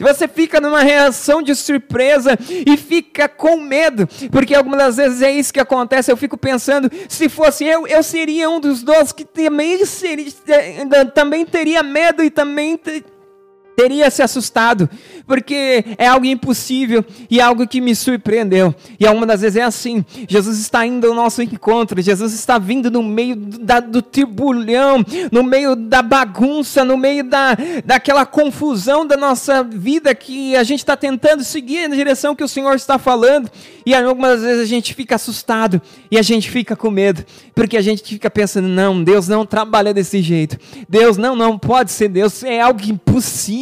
Você 0.00 0.26
fica 0.26 0.60
numa 0.60 0.82
reação 0.82 1.11
de 1.42 1.54
surpresa 1.54 2.38
e 2.66 2.76
fica 2.76 3.28
com 3.28 3.58
medo, 3.60 4.08
porque 4.30 4.54
algumas 4.54 4.78
das 4.78 4.96
vezes 4.96 5.22
é 5.22 5.30
isso 5.30 5.52
que 5.52 5.60
acontece. 5.60 6.10
Eu 6.10 6.16
fico 6.16 6.36
pensando, 6.36 6.90
se 7.08 7.28
fosse 7.28 7.64
eu, 7.64 7.86
eu 7.86 8.02
seria 8.02 8.48
um 8.50 8.60
dos 8.60 8.82
dois 8.82 9.12
que 9.12 9.24
também, 9.24 9.84
seria, 9.86 10.26
eh, 10.48 11.04
também 11.14 11.44
teria 11.44 11.82
medo 11.82 12.22
e 12.22 12.30
também 12.30 12.80
teria 13.76 14.10
se 14.10 14.22
assustado, 14.22 14.88
porque 15.26 15.84
é 15.98 16.06
algo 16.06 16.26
impossível 16.26 17.04
e 17.30 17.40
é 17.40 17.42
algo 17.42 17.66
que 17.66 17.80
me 17.80 17.94
surpreendeu. 17.94 18.74
E 18.98 19.06
algumas 19.06 19.28
das 19.28 19.40
vezes 19.40 19.56
é 19.56 19.62
assim: 19.62 20.04
Jesus 20.28 20.58
está 20.58 20.86
indo 20.86 21.06
ao 21.06 21.14
nosso 21.14 21.42
encontro, 21.42 22.00
Jesus 22.00 22.32
está 22.32 22.58
vindo 22.58 22.90
no 22.90 23.02
meio 23.02 23.36
da, 23.36 23.80
do 23.80 24.02
turbulhão, 24.02 25.04
no 25.30 25.42
meio 25.42 25.74
da 25.74 26.02
bagunça, 26.02 26.84
no 26.84 26.96
meio 26.96 27.24
da, 27.24 27.56
daquela 27.84 28.26
confusão 28.26 29.06
da 29.06 29.16
nossa 29.16 29.62
vida 29.62 30.14
que 30.14 30.54
a 30.56 30.62
gente 30.62 30.80
está 30.80 30.96
tentando 30.96 31.44
seguir 31.44 31.88
na 31.88 31.96
direção 31.96 32.34
que 32.34 32.44
o 32.44 32.48
Senhor 32.48 32.74
está 32.74 32.98
falando. 32.98 33.50
E 33.84 33.94
algumas 33.94 34.42
vezes 34.42 34.62
a 34.62 34.66
gente 34.66 34.94
fica 34.94 35.16
assustado 35.16 35.80
e 36.10 36.18
a 36.18 36.22
gente 36.22 36.50
fica 36.50 36.76
com 36.76 36.90
medo, 36.90 37.24
porque 37.54 37.76
a 37.76 37.82
gente 37.82 38.02
fica 38.02 38.30
pensando: 38.30 38.68
não, 38.68 39.02
Deus 39.02 39.28
não 39.28 39.44
trabalha 39.44 39.92
desse 39.92 40.22
jeito. 40.22 40.58
Deus 40.88 41.16
não, 41.16 41.34
não 41.34 41.58
pode 41.58 41.90
ser 41.90 42.08
Deus, 42.08 42.42
é 42.42 42.60
algo 42.60 42.80
impossível. 42.84 43.61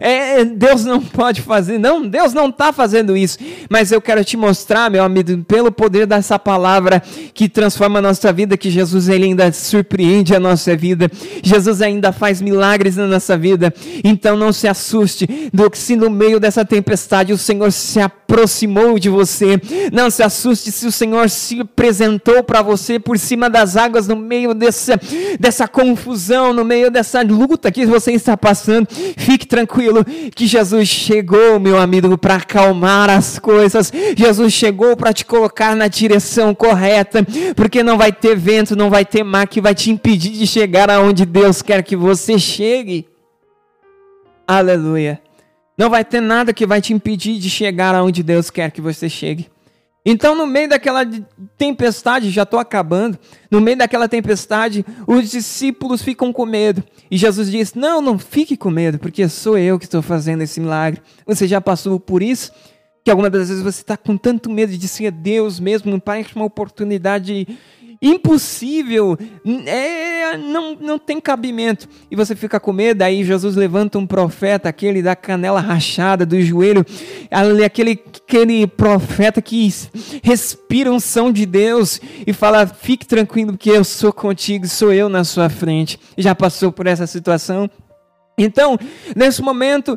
É, 0.00 0.44
Deus 0.44 0.84
não 0.84 1.00
pode 1.00 1.42
fazer, 1.42 1.78
não, 1.78 2.06
Deus 2.06 2.32
não 2.32 2.48
está 2.48 2.72
fazendo 2.72 3.16
isso. 3.16 3.38
Mas 3.68 3.92
eu 3.92 4.00
quero 4.00 4.24
te 4.24 4.36
mostrar, 4.36 4.90
meu 4.90 5.04
amigo, 5.04 5.44
pelo 5.44 5.72
poder 5.72 6.06
dessa 6.06 6.38
palavra 6.38 7.02
que 7.34 7.48
transforma 7.48 7.98
a 7.98 8.02
nossa 8.02 8.32
vida, 8.32 8.56
que 8.56 8.70
Jesus 8.70 9.08
ele 9.08 9.24
ainda 9.24 9.50
surpreende 9.52 10.34
a 10.34 10.40
nossa 10.40 10.76
vida. 10.76 11.10
Jesus 11.42 11.82
ainda 11.82 12.12
faz 12.12 12.40
milagres 12.40 12.96
na 12.96 13.06
nossa 13.06 13.36
vida. 13.36 13.72
Então 14.04 14.36
não 14.36 14.52
se 14.52 14.68
assuste 14.68 15.50
do 15.52 15.70
que 15.70 15.78
se 15.78 15.96
no 15.96 16.10
meio 16.10 16.38
dessa 16.38 16.64
tempestade 16.64 17.32
o 17.32 17.38
Senhor 17.38 17.70
se 17.72 18.00
aproximou 18.00 18.98
de 18.98 19.08
você 19.08 19.60
não 19.92 20.10
se 20.10 20.22
assuste 20.22 20.70
se 20.70 20.86
o 20.86 20.92
Senhor 20.92 21.28
se 21.28 21.60
apresentou 21.60 22.42
para 22.42 22.62
você 22.62 22.98
por 22.98 23.18
cima 23.18 23.48
das 23.48 23.76
águas, 23.76 24.08
no 24.08 24.16
meio 24.16 24.54
dessa, 24.54 24.98
dessa 25.38 25.66
confusão, 25.68 26.52
no 26.52 26.64
meio 26.64 26.90
dessa 26.90 27.22
luta 27.22 27.70
que 27.70 27.86
você 27.86 28.12
está 28.12 28.36
passando. 28.36 28.86
Fique 29.32 29.46
tranquilo 29.46 30.04
que 30.36 30.46
Jesus 30.46 30.86
chegou, 30.86 31.58
meu 31.58 31.78
amigo, 31.78 32.18
para 32.18 32.34
acalmar 32.34 33.08
as 33.08 33.38
coisas. 33.38 33.90
Jesus 34.14 34.52
chegou 34.52 34.94
para 34.94 35.10
te 35.10 35.24
colocar 35.24 35.74
na 35.74 35.88
direção 35.88 36.54
correta, 36.54 37.26
porque 37.56 37.82
não 37.82 37.96
vai 37.96 38.12
ter 38.12 38.36
vento, 38.36 38.76
não 38.76 38.90
vai 38.90 39.06
ter 39.06 39.22
mar 39.22 39.48
que 39.48 39.58
vai 39.58 39.74
te 39.74 39.90
impedir 39.90 40.32
de 40.32 40.46
chegar 40.46 40.90
aonde 40.90 41.24
Deus 41.24 41.62
quer 41.62 41.82
que 41.82 41.96
você 41.96 42.38
chegue. 42.38 43.08
Aleluia. 44.46 45.18
Não 45.78 45.88
vai 45.88 46.04
ter 46.04 46.20
nada 46.20 46.52
que 46.52 46.66
vai 46.66 46.82
te 46.82 46.92
impedir 46.92 47.38
de 47.38 47.48
chegar 47.48 47.94
aonde 47.94 48.22
Deus 48.22 48.50
quer 48.50 48.70
que 48.70 48.82
você 48.82 49.08
chegue. 49.08 49.48
Então, 50.04 50.34
no 50.34 50.46
meio 50.46 50.68
daquela 50.68 51.02
tempestade, 51.56 52.30
já 52.30 52.42
estou 52.42 52.58
acabando, 52.58 53.16
no 53.48 53.60
meio 53.60 53.76
daquela 53.76 54.08
tempestade, 54.08 54.84
os 55.06 55.30
discípulos 55.30 56.02
ficam 56.02 56.32
com 56.32 56.44
medo. 56.44 56.82
E 57.08 57.16
Jesus 57.16 57.50
diz: 57.50 57.74
Não, 57.74 58.00
não 58.00 58.18
fique 58.18 58.56
com 58.56 58.70
medo, 58.70 58.98
porque 58.98 59.28
sou 59.28 59.56
eu 59.56 59.78
que 59.78 59.84
estou 59.84 60.02
fazendo 60.02 60.42
esse 60.42 60.58
milagre. 60.58 61.00
Você 61.24 61.46
já 61.46 61.60
passou 61.60 62.00
por 62.00 62.20
isso? 62.20 62.50
Que 63.04 63.10
algumas 63.10 63.30
das 63.30 63.48
vezes 63.48 63.62
você 63.62 63.80
está 63.80 63.96
com 63.96 64.16
tanto 64.16 64.50
medo 64.50 64.76
de 64.76 64.88
ser 64.88 65.10
Deus 65.12 65.60
mesmo, 65.60 65.90
não 65.90 66.00
parece 66.00 66.34
uma 66.34 66.44
oportunidade 66.44 67.46
impossível, 68.02 69.16
é, 69.64 70.36
não, 70.36 70.74
não 70.74 70.98
tem 70.98 71.20
cabimento. 71.20 71.88
E 72.10 72.16
você 72.16 72.34
fica 72.34 72.58
com 72.58 72.72
medo, 72.72 73.02
aí 73.02 73.22
Jesus 73.22 73.54
levanta 73.54 73.96
um 73.96 74.06
profeta, 74.06 74.68
aquele 74.68 75.00
da 75.00 75.14
canela 75.14 75.60
rachada, 75.60 76.26
do 76.26 76.40
joelho, 76.42 76.84
aquele, 77.64 78.02
aquele 78.26 78.66
profeta 78.66 79.40
que 79.40 79.72
respira 80.22 80.90
um 80.90 80.98
som 80.98 81.30
de 81.30 81.46
Deus 81.46 82.00
e 82.26 82.32
fala: 82.32 82.66
fique 82.66 83.06
tranquilo, 83.06 83.52
porque 83.52 83.70
eu 83.70 83.84
sou 83.84 84.12
contigo, 84.12 84.66
sou 84.66 84.92
eu 84.92 85.08
na 85.08 85.22
sua 85.22 85.48
frente. 85.48 85.98
Já 86.18 86.34
passou 86.34 86.72
por 86.72 86.88
essa 86.88 87.06
situação? 87.06 87.70
Então, 88.36 88.76
nesse 89.14 89.40
momento, 89.42 89.96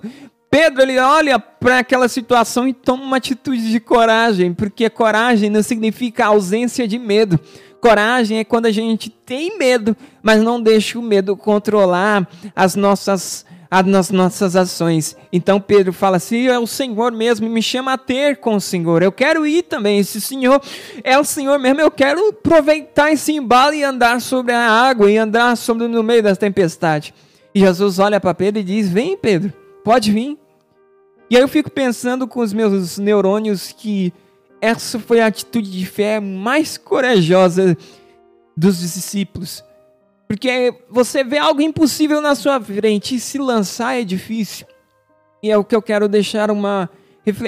Pedro 0.55 0.83
ele 0.83 0.97
olha 0.99 1.37
para 1.37 1.79
aquela 1.79 2.07
situação 2.07 2.67
e 2.67 2.73
toma 2.73 3.03
uma 3.03 3.17
atitude 3.17 3.71
de 3.71 3.79
coragem, 3.79 4.53
porque 4.53 4.89
coragem 4.89 5.49
não 5.49 5.61
significa 5.61 6.27
ausência 6.27 6.87
de 6.87 6.97
medo. 6.97 7.39
Coragem 7.81 8.39
é 8.39 8.43
quando 8.43 8.65
a 8.65 8.71
gente 8.71 9.09
tem 9.09 9.57
medo, 9.57 9.95
mas 10.23 10.41
não 10.41 10.61
deixa 10.61 10.97
o 10.97 11.01
medo 11.01 11.35
controlar 11.35 12.27
as 12.55 12.75
nossas 12.75 13.45
as 13.69 14.09
nossas 14.09 14.55
ações. 14.55 15.17
Então 15.31 15.59
Pedro 15.59 15.91
fala 15.91 16.17
assim: 16.17 16.47
é 16.47 16.57
o 16.57 16.67
Senhor 16.67 17.11
mesmo, 17.11 17.49
me 17.49 17.61
chama 17.61 17.93
a 17.93 17.97
ter 17.97 18.37
com 18.37 18.55
o 18.55 18.61
Senhor. 18.61 19.03
Eu 19.03 19.11
quero 19.11 19.45
ir 19.45 19.63
também. 19.63 19.99
Esse 19.99 20.21
Senhor 20.21 20.61
é 21.03 21.17
o 21.17 21.23
Senhor 21.23 21.59
mesmo. 21.59 21.81
Eu 21.81 21.91
quero 21.91 22.29
aproveitar 22.29 23.11
esse 23.11 23.33
embalo 23.33 23.73
e 23.73 23.83
andar 23.83 24.21
sobre 24.21 24.53
a 24.53 24.69
água 24.69 25.11
e 25.11 25.17
andar 25.17 25.57
sobre 25.57 25.87
no 25.87 26.03
meio 26.03 26.23
da 26.23 26.35
tempestade. 26.35 27.13
E 27.53 27.59
Jesus 27.59 27.99
olha 27.99 28.19
para 28.19 28.33
Pedro 28.33 28.61
e 28.61 28.63
diz: 28.63 28.89
Vem, 28.89 29.17
Pedro, 29.17 29.51
pode 29.83 30.11
vir. 30.11 30.37
E 31.29 31.35
aí 31.35 31.41
eu 31.41 31.47
fico 31.47 31.71
pensando 31.71 32.27
com 32.27 32.39
os 32.39 32.53
meus 32.53 32.97
neurônios 32.97 33.71
que 33.71 34.13
essa 34.65 34.99
foi 34.99 35.21
a 35.21 35.27
atitude 35.27 35.69
de 35.69 35.85
fé 35.85 36.19
mais 36.19 36.77
corajosa 36.77 37.77
dos 38.57 38.79
discípulos. 38.79 39.63
Porque 40.27 40.73
você 40.89 41.23
vê 41.23 41.37
algo 41.37 41.61
impossível 41.61 42.19
na 42.19 42.33
sua 42.33 42.59
frente 42.59 43.15
e 43.15 43.19
se 43.19 43.37
lançar 43.37 43.99
é 43.99 44.03
difícil. 44.03 44.65
E 45.43 45.51
é 45.51 45.57
o 45.57 45.63
que 45.63 45.75
eu 45.75 45.81
quero 45.81 46.07
deixar 46.07 46.49
uma. 46.49 46.89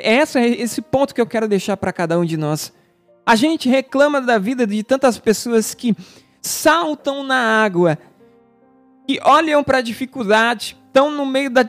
Essa, 0.03 0.39
esse 0.39 0.81
ponto 0.81 1.13
que 1.13 1.21
eu 1.21 1.25
quero 1.25 1.47
deixar 1.47 1.75
para 1.75 1.91
cada 1.91 2.19
um 2.19 2.25
de 2.25 2.37
nós. 2.37 2.71
A 3.25 3.35
gente 3.35 3.67
reclama 3.67 4.21
da 4.21 4.37
vida 4.37 4.65
de 4.65 4.83
tantas 4.83 5.17
pessoas 5.17 5.73
que 5.73 5.95
saltam 6.41 7.23
na 7.23 7.63
água, 7.63 7.97
que 9.07 9.19
olham 9.23 9.63
para 9.63 9.79
a 9.79 9.81
dificuldade, 9.81 10.77
estão 10.97 11.11
no 11.11 11.25
meio 11.27 11.51
da, 11.51 11.61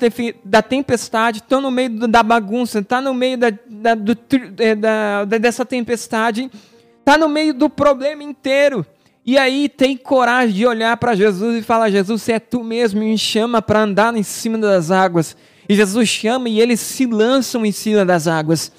da 0.42 0.62
tempestade, 0.62 1.40
estão 1.40 1.60
no 1.60 1.70
meio 1.70 1.90
da 2.08 2.22
bagunça, 2.22 2.78
estão 2.78 2.98
tá 2.98 3.02
no 3.02 3.12
meio 3.12 3.36
da, 3.36 3.52
da, 3.68 3.94
do, 3.94 4.16
é, 4.58 4.74
da, 4.74 5.24
dessa 5.26 5.66
tempestade, 5.66 6.50
está 6.98 7.18
no 7.18 7.28
meio 7.28 7.52
do 7.52 7.68
problema 7.68 8.22
inteiro. 8.22 8.86
E 9.26 9.36
aí 9.36 9.68
tem 9.68 9.98
coragem 9.98 10.56
de 10.56 10.66
olhar 10.66 10.96
para 10.96 11.14
Jesus 11.14 11.58
e 11.58 11.62
falar: 11.62 11.90
Jesus, 11.90 12.22
se 12.22 12.32
é 12.32 12.40
tu 12.40 12.64
mesmo, 12.64 13.00
me 13.00 13.18
chama 13.18 13.60
para 13.60 13.82
andar 13.82 14.16
em 14.16 14.22
cima 14.22 14.56
das 14.56 14.90
águas. 14.90 15.36
E 15.68 15.74
Jesus 15.74 16.08
chama 16.08 16.48
e 16.48 16.58
eles 16.58 16.80
se 16.80 17.04
lançam 17.04 17.66
em 17.66 17.72
cima 17.72 18.06
das 18.06 18.26
águas. 18.26 18.72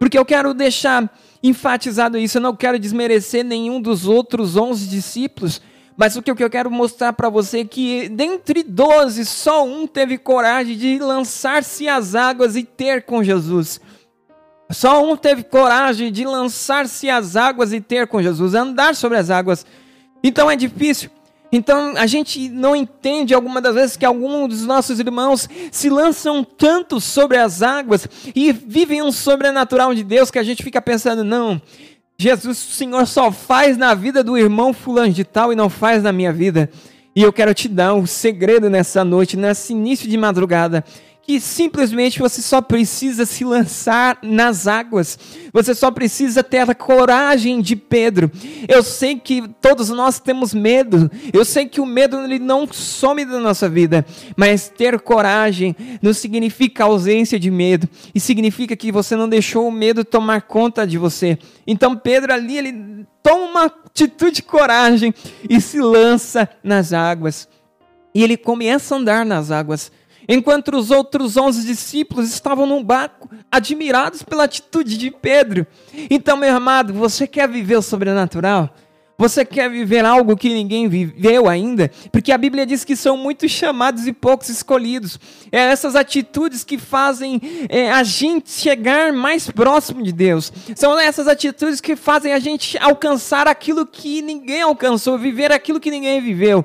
Porque 0.00 0.18
eu 0.18 0.24
quero 0.24 0.52
deixar 0.52 1.08
enfatizado 1.40 2.18
isso, 2.18 2.38
eu 2.38 2.42
não 2.42 2.56
quero 2.56 2.80
desmerecer 2.80 3.44
nenhum 3.44 3.80
dos 3.80 4.08
outros 4.08 4.56
onze 4.56 4.88
discípulos, 4.88 5.62
mas 5.96 6.16
o 6.16 6.22
que 6.22 6.30
eu 6.30 6.50
quero 6.50 6.70
mostrar 6.70 7.12
para 7.12 7.28
você 7.28 7.60
é 7.60 7.64
que 7.64 8.08
dentre 8.08 8.62
doze, 8.62 9.24
só 9.24 9.64
um 9.64 9.86
teve 9.86 10.18
coragem 10.18 10.76
de 10.76 10.98
lançar-se 10.98 11.88
às 11.88 12.14
águas 12.14 12.56
e 12.56 12.64
ter 12.64 13.02
com 13.02 13.22
Jesus. 13.22 13.80
Só 14.70 15.04
um 15.04 15.16
teve 15.16 15.44
coragem 15.44 16.10
de 16.10 16.24
lançar-se 16.24 17.08
às 17.08 17.36
águas 17.36 17.72
e 17.72 17.80
ter 17.80 18.08
com 18.08 18.20
Jesus, 18.20 18.54
andar 18.54 18.96
sobre 18.96 19.18
as 19.18 19.30
águas. 19.30 19.64
Então 20.22 20.50
é 20.50 20.56
difícil. 20.56 21.10
Então 21.52 21.94
a 21.96 22.06
gente 22.06 22.48
não 22.48 22.74
entende 22.74 23.32
algumas 23.32 23.62
das 23.62 23.74
vezes 23.74 23.96
que 23.96 24.04
alguns 24.04 24.48
dos 24.48 24.66
nossos 24.66 24.98
irmãos 24.98 25.48
se 25.70 25.88
lançam 25.88 26.42
tanto 26.42 27.00
sobre 27.00 27.36
as 27.36 27.62
águas 27.62 28.08
e 28.34 28.50
vivem 28.50 29.00
um 29.00 29.12
sobrenatural 29.12 29.94
de 29.94 30.02
Deus 30.02 30.32
que 30.32 30.38
a 30.40 30.42
gente 30.42 30.64
fica 30.64 30.82
pensando, 30.82 31.22
não, 31.22 31.62
Jesus, 32.16 32.58
o 32.58 32.72
Senhor 32.72 33.06
só 33.06 33.32
faz 33.32 33.76
na 33.76 33.94
vida 33.94 34.22
do 34.22 34.38
irmão 34.38 34.72
fulano 34.72 35.12
de 35.12 35.24
tal 35.24 35.52
e 35.52 35.56
não 35.56 35.68
faz 35.68 36.02
na 36.02 36.12
minha 36.12 36.32
vida. 36.32 36.70
E 37.14 37.22
eu 37.22 37.32
quero 37.32 37.52
te 37.54 37.68
dar 37.68 37.94
um 37.94 38.06
segredo 38.06 38.70
nessa 38.70 39.04
noite, 39.04 39.36
nesse 39.36 39.72
início 39.72 40.08
de 40.08 40.16
madrugada 40.16 40.84
que 41.26 41.40
simplesmente 41.40 42.18
você 42.18 42.42
só 42.42 42.60
precisa 42.60 43.24
se 43.24 43.44
lançar 43.44 44.18
nas 44.22 44.66
águas. 44.66 45.18
Você 45.52 45.74
só 45.74 45.90
precisa 45.90 46.42
ter 46.42 46.68
a 46.68 46.74
coragem 46.74 47.62
de 47.62 47.74
Pedro. 47.74 48.30
Eu 48.68 48.82
sei 48.82 49.16
que 49.16 49.48
todos 49.60 49.88
nós 49.88 50.18
temos 50.20 50.52
medo. 50.52 51.10
Eu 51.32 51.44
sei 51.44 51.66
que 51.66 51.80
o 51.80 51.86
medo 51.86 52.18
ele 52.20 52.38
não 52.38 52.68
some 52.70 53.24
da 53.24 53.38
nossa 53.38 53.68
vida, 53.68 54.04
mas 54.36 54.68
ter 54.68 55.00
coragem 55.00 55.74
não 56.02 56.12
significa 56.12 56.84
ausência 56.84 57.38
de 57.40 57.50
medo 57.50 57.88
e 58.14 58.20
significa 58.20 58.76
que 58.76 58.92
você 58.92 59.16
não 59.16 59.28
deixou 59.28 59.66
o 59.66 59.72
medo 59.72 60.04
tomar 60.04 60.42
conta 60.42 60.86
de 60.86 60.98
você. 60.98 61.38
Então 61.66 61.96
Pedro 61.96 62.34
ali 62.34 62.58
ele 62.58 63.06
toma 63.22 63.44
uma 63.44 63.64
atitude 63.64 64.36
de 64.36 64.42
coragem 64.42 65.14
e 65.48 65.58
se 65.60 65.80
lança 65.80 66.48
nas 66.62 66.92
águas. 66.92 67.48
E 68.14 68.22
ele 68.22 68.36
começa 68.36 68.94
a 68.94 68.98
andar 68.98 69.24
nas 69.24 69.50
águas 69.50 69.90
enquanto 70.28 70.76
os 70.76 70.90
outros 70.90 71.36
onze 71.36 71.66
discípulos 71.66 72.32
estavam 72.32 72.66
no 72.66 72.82
barco, 72.82 73.28
admirados 73.50 74.22
pela 74.22 74.44
atitude 74.44 74.96
de 74.96 75.10
Pedro. 75.10 75.66
Então, 76.10 76.36
meu 76.36 76.54
amado, 76.54 76.92
você 76.92 77.26
quer 77.26 77.48
viver 77.48 77.76
o 77.76 77.82
sobrenatural? 77.82 78.70
Você 79.16 79.44
quer 79.44 79.70
viver 79.70 80.04
algo 80.04 80.36
que 80.36 80.48
ninguém 80.48 80.88
viveu 80.88 81.48
ainda? 81.48 81.88
Porque 82.10 82.32
a 82.32 82.38
Bíblia 82.38 82.66
diz 82.66 82.84
que 82.84 82.96
são 82.96 83.16
muitos 83.16 83.52
chamados 83.52 84.08
e 84.08 84.12
poucos 84.12 84.48
escolhidos. 84.48 85.20
É 85.52 85.58
essas 85.58 85.94
atitudes 85.94 86.64
que 86.64 86.78
fazem 86.78 87.40
é, 87.68 87.92
a 87.92 88.02
gente 88.02 88.50
chegar 88.50 89.12
mais 89.12 89.48
próximo 89.48 90.02
de 90.02 90.10
Deus. 90.10 90.52
São 90.74 90.98
essas 90.98 91.28
atitudes 91.28 91.80
que 91.80 91.94
fazem 91.94 92.32
a 92.32 92.40
gente 92.40 92.76
alcançar 92.78 93.46
aquilo 93.46 93.86
que 93.86 94.20
ninguém 94.20 94.62
alcançou, 94.62 95.16
viver 95.16 95.52
aquilo 95.52 95.78
que 95.78 95.92
ninguém 95.92 96.20
viveu. 96.20 96.64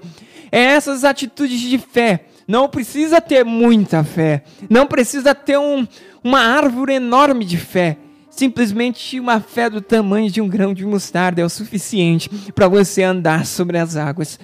É 0.52 0.60
essas 0.60 1.04
atitudes 1.04 1.60
de 1.60 1.78
fé 1.78 2.29
não 2.50 2.68
precisa 2.68 3.22
ter 3.22 3.46
muita 3.46 4.04
fé. 4.04 4.44
Não 4.68 4.88
precisa 4.88 5.36
ter 5.36 5.60
um, 5.60 5.88
uma 6.24 6.40
árvore 6.40 6.96
enorme 6.96 7.46
de 7.46 7.58
fé. 7.60 7.96
Simplesmente 8.28 9.20
uma 9.20 9.40
fé 9.40 9.70
do 9.70 9.80
tamanho 9.82 10.32
de 10.32 10.42
um 10.42 10.48
grão 10.48 10.74
de 10.74 10.84
mostarda 10.84 11.42
é 11.42 11.46
o 11.46 11.50
suficiente 11.50 12.28
para 12.56 12.68
você 12.68 13.04
andar 13.04 13.46
sobre 13.46 13.78
as 13.78 13.96
águas. 13.96 14.40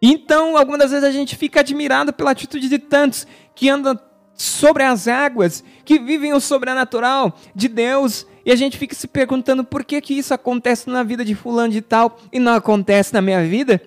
Então, 0.00 0.56
algumas 0.56 0.78
das 0.78 0.92
vezes 0.92 1.04
a 1.04 1.10
gente 1.10 1.34
fica 1.34 1.58
admirado 1.58 2.12
pela 2.12 2.30
atitude 2.30 2.68
de 2.68 2.78
tantos 2.78 3.26
que 3.56 3.68
andam 3.68 3.98
sobre 4.34 4.84
as 4.84 5.08
águas, 5.08 5.64
que 5.84 5.98
vivem 5.98 6.32
o 6.32 6.40
sobrenatural 6.40 7.36
de 7.52 7.66
Deus, 7.66 8.24
e 8.46 8.52
a 8.52 8.56
gente 8.56 8.78
fica 8.78 8.94
se 8.94 9.08
perguntando 9.08 9.64
por 9.64 9.84
que, 9.84 10.00
que 10.00 10.14
isso 10.14 10.32
acontece 10.32 10.88
na 10.88 11.02
vida 11.02 11.24
de 11.24 11.34
fulano 11.34 11.72
de 11.72 11.80
tal 11.80 12.20
e 12.32 12.38
não 12.38 12.54
acontece 12.54 13.12
na 13.12 13.20
minha 13.20 13.44
vida. 13.44 13.82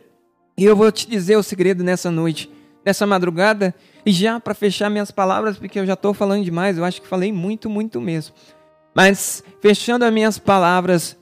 E 0.57 0.65
eu 0.65 0.75
vou 0.75 0.91
te 0.91 1.09
dizer 1.09 1.37
o 1.37 1.43
segredo 1.43 1.85
nessa 1.85 2.11
noite 2.11 2.53
nessa 2.85 3.07
madrugada. 3.07 3.73
E 4.05 4.11
já 4.11 4.39
para 4.39 4.53
fechar 4.53 4.89
minhas 4.89 5.09
palavras, 5.09 5.57
porque 5.57 5.79
eu 5.79 5.85
já 5.85 5.93
estou 5.93 6.13
falando 6.13 6.43
demais, 6.43 6.77
eu 6.77 6.85
acho 6.85 7.01
que 7.01 7.07
falei 7.07 7.33
muito, 7.33 7.69
muito 7.69 7.99
mesmo. 7.99 8.35
Mas 8.93 9.43
fechando 9.61 10.05
as 10.05 10.13
minhas 10.13 10.37
palavras, 10.37 11.17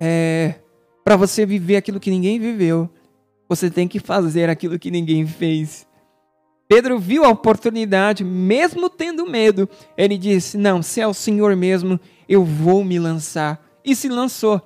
é, 0.00 0.54
para 1.04 1.16
você 1.16 1.44
viver 1.44 1.76
aquilo 1.76 2.00
que 2.00 2.10
ninguém 2.10 2.38
viveu, 2.38 2.88
você 3.48 3.70
tem 3.70 3.86
que 3.86 4.00
fazer 4.00 4.48
aquilo 4.48 4.78
que 4.78 4.90
ninguém 4.90 5.26
fez. 5.26 5.86
Pedro 6.68 6.98
viu 7.00 7.24
a 7.24 7.28
oportunidade, 7.28 8.22
mesmo 8.22 8.88
tendo 8.88 9.26
medo. 9.26 9.68
Ele 9.96 10.16
disse: 10.16 10.56
Não, 10.56 10.80
se 10.82 11.00
é 11.00 11.06
o 11.06 11.12
Senhor 11.12 11.56
mesmo, 11.56 11.98
eu 12.28 12.44
vou 12.44 12.84
me 12.84 12.98
lançar. 12.98 13.60
E 13.84 13.94
se 13.96 14.08
lançou. 14.08 14.62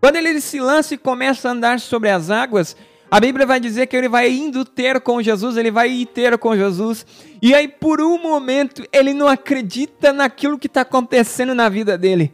Quando 0.00 0.16
ele 0.16 0.40
se 0.40 0.58
lança 0.60 0.94
e 0.94 0.98
começa 0.98 1.48
a 1.48 1.52
andar 1.52 1.78
sobre 1.78 2.08
as 2.08 2.30
águas, 2.30 2.74
a 3.10 3.18
Bíblia 3.18 3.44
vai 3.44 3.58
dizer 3.58 3.88
que 3.88 3.96
ele 3.96 4.08
vai 4.08 4.30
indo 4.30 4.64
ter 4.64 5.00
com 5.00 5.20
Jesus, 5.20 5.56
ele 5.56 5.70
vai 5.70 5.90
ir 5.90 6.06
ter 6.06 6.38
com 6.38 6.56
Jesus. 6.56 7.04
E 7.42 7.52
aí, 7.52 7.66
por 7.66 8.00
um 8.00 8.16
momento, 8.22 8.86
ele 8.92 9.12
não 9.12 9.26
acredita 9.26 10.12
naquilo 10.12 10.58
que 10.58 10.68
está 10.68 10.82
acontecendo 10.82 11.52
na 11.54 11.68
vida 11.68 11.98
dele. 11.98 12.32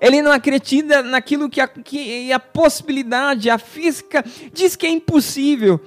Ele 0.00 0.20
não 0.20 0.30
acredita 0.30 1.02
naquilo 1.02 1.48
que 1.48 1.60
a, 1.60 1.66
que 1.66 2.30
a 2.30 2.38
possibilidade, 2.38 3.48
a 3.48 3.56
física, 3.56 4.22
diz 4.52 4.76
que 4.76 4.86
é 4.86 4.90
impossível. 4.90 5.80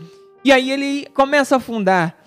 E 0.43 0.51
aí 0.51 0.71
ele 0.71 1.07
começa 1.13 1.55
a 1.55 1.57
afundar. 1.57 2.17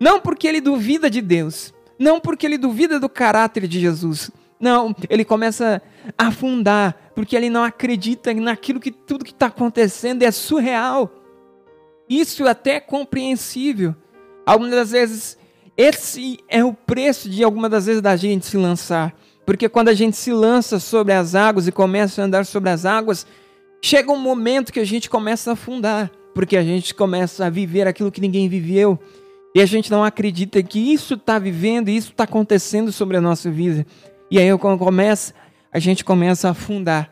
Não 0.00 0.20
porque 0.20 0.48
ele 0.48 0.60
duvida 0.60 1.08
de 1.08 1.20
Deus, 1.20 1.72
não 1.96 2.18
porque 2.18 2.44
ele 2.44 2.58
duvida 2.58 2.98
do 2.98 3.08
caráter 3.08 3.68
de 3.68 3.78
Jesus. 3.78 4.32
Não, 4.58 4.94
ele 5.08 5.24
começa 5.24 5.80
a 6.18 6.26
afundar, 6.26 7.12
porque 7.14 7.36
ele 7.36 7.48
não 7.48 7.62
acredita 7.62 8.34
naquilo 8.34 8.80
que 8.80 8.90
tudo 8.90 9.24
que 9.24 9.30
está 9.30 9.46
acontecendo 9.46 10.24
é 10.24 10.30
surreal. 10.32 11.21
Isso 12.20 12.46
até 12.46 12.74
é 12.74 12.80
compreensível. 12.80 13.94
Algumas 14.44 14.72
das 14.72 14.90
vezes, 14.90 15.38
esse 15.78 16.38
é 16.46 16.62
o 16.62 16.74
preço 16.74 17.30
de 17.30 17.42
algumas 17.42 17.70
das 17.70 17.86
vezes 17.86 18.02
da 18.02 18.14
gente 18.16 18.44
se 18.44 18.58
lançar. 18.58 19.14
Porque 19.46 19.66
quando 19.66 19.88
a 19.88 19.94
gente 19.94 20.14
se 20.14 20.30
lança 20.30 20.78
sobre 20.78 21.14
as 21.14 21.34
águas 21.34 21.66
e 21.66 21.72
começa 21.72 22.20
a 22.20 22.26
andar 22.26 22.44
sobre 22.44 22.68
as 22.68 22.84
águas, 22.84 23.26
chega 23.80 24.12
um 24.12 24.18
momento 24.18 24.74
que 24.74 24.78
a 24.78 24.84
gente 24.84 25.08
começa 25.08 25.50
a 25.50 25.52
afundar. 25.54 26.10
Porque 26.34 26.54
a 26.54 26.62
gente 26.62 26.94
começa 26.94 27.46
a 27.46 27.50
viver 27.50 27.88
aquilo 27.88 28.12
que 28.12 28.20
ninguém 28.20 28.46
viveu. 28.46 28.98
E 29.54 29.62
a 29.62 29.66
gente 29.66 29.90
não 29.90 30.04
acredita 30.04 30.62
que 30.62 30.92
isso 30.92 31.14
está 31.14 31.38
vivendo 31.38 31.88
isso 31.88 32.10
está 32.10 32.24
acontecendo 32.24 32.92
sobre 32.92 33.16
a 33.16 33.22
nossa 33.22 33.50
vida. 33.50 33.86
E 34.30 34.38
aí 34.38 34.58
quando 34.58 34.78
começa, 34.78 35.32
a 35.72 35.78
gente 35.78 36.04
começa 36.04 36.48
a 36.48 36.50
afundar. 36.50 37.10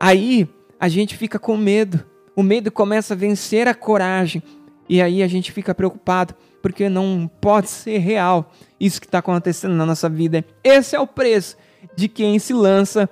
Aí 0.00 0.48
a 0.80 0.88
gente 0.88 1.16
fica 1.16 1.38
com 1.38 1.56
medo 1.56 2.04
o 2.38 2.42
medo 2.44 2.70
começa 2.70 3.14
a 3.14 3.16
vencer 3.16 3.66
a 3.66 3.74
coragem. 3.74 4.40
E 4.88 5.02
aí 5.02 5.24
a 5.24 5.26
gente 5.26 5.50
fica 5.50 5.74
preocupado, 5.74 6.36
porque 6.62 6.88
não 6.88 7.28
pode 7.40 7.68
ser 7.68 7.98
real 7.98 8.52
isso 8.78 9.00
que 9.00 9.08
está 9.08 9.18
acontecendo 9.18 9.74
na 9.74 9.84
nossa 9.84 10.08
vida. 10.08 10.44
Esse 10.62 10.94
é 10.94 11.00
o 11.00 11.06
preço 11.06 11.56
de 11.96 12.06
quem 12.06 12.38
se 12.38 12.52
lança 12.52 13.10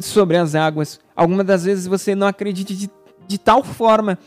sobre 0.00 0.36
as 0.36 0.56
águas. 0.56 0.98
Algumas 1.14 1.46
das 1.46 1.62
vezes 1.62 1.86
você 1.86 2.16
não 2.16 2.26
acredita 2.26 2.74
de, 2.74 2.90
de 3.28 3.38
tal 3.38 3.62
forma, 3.62 4.18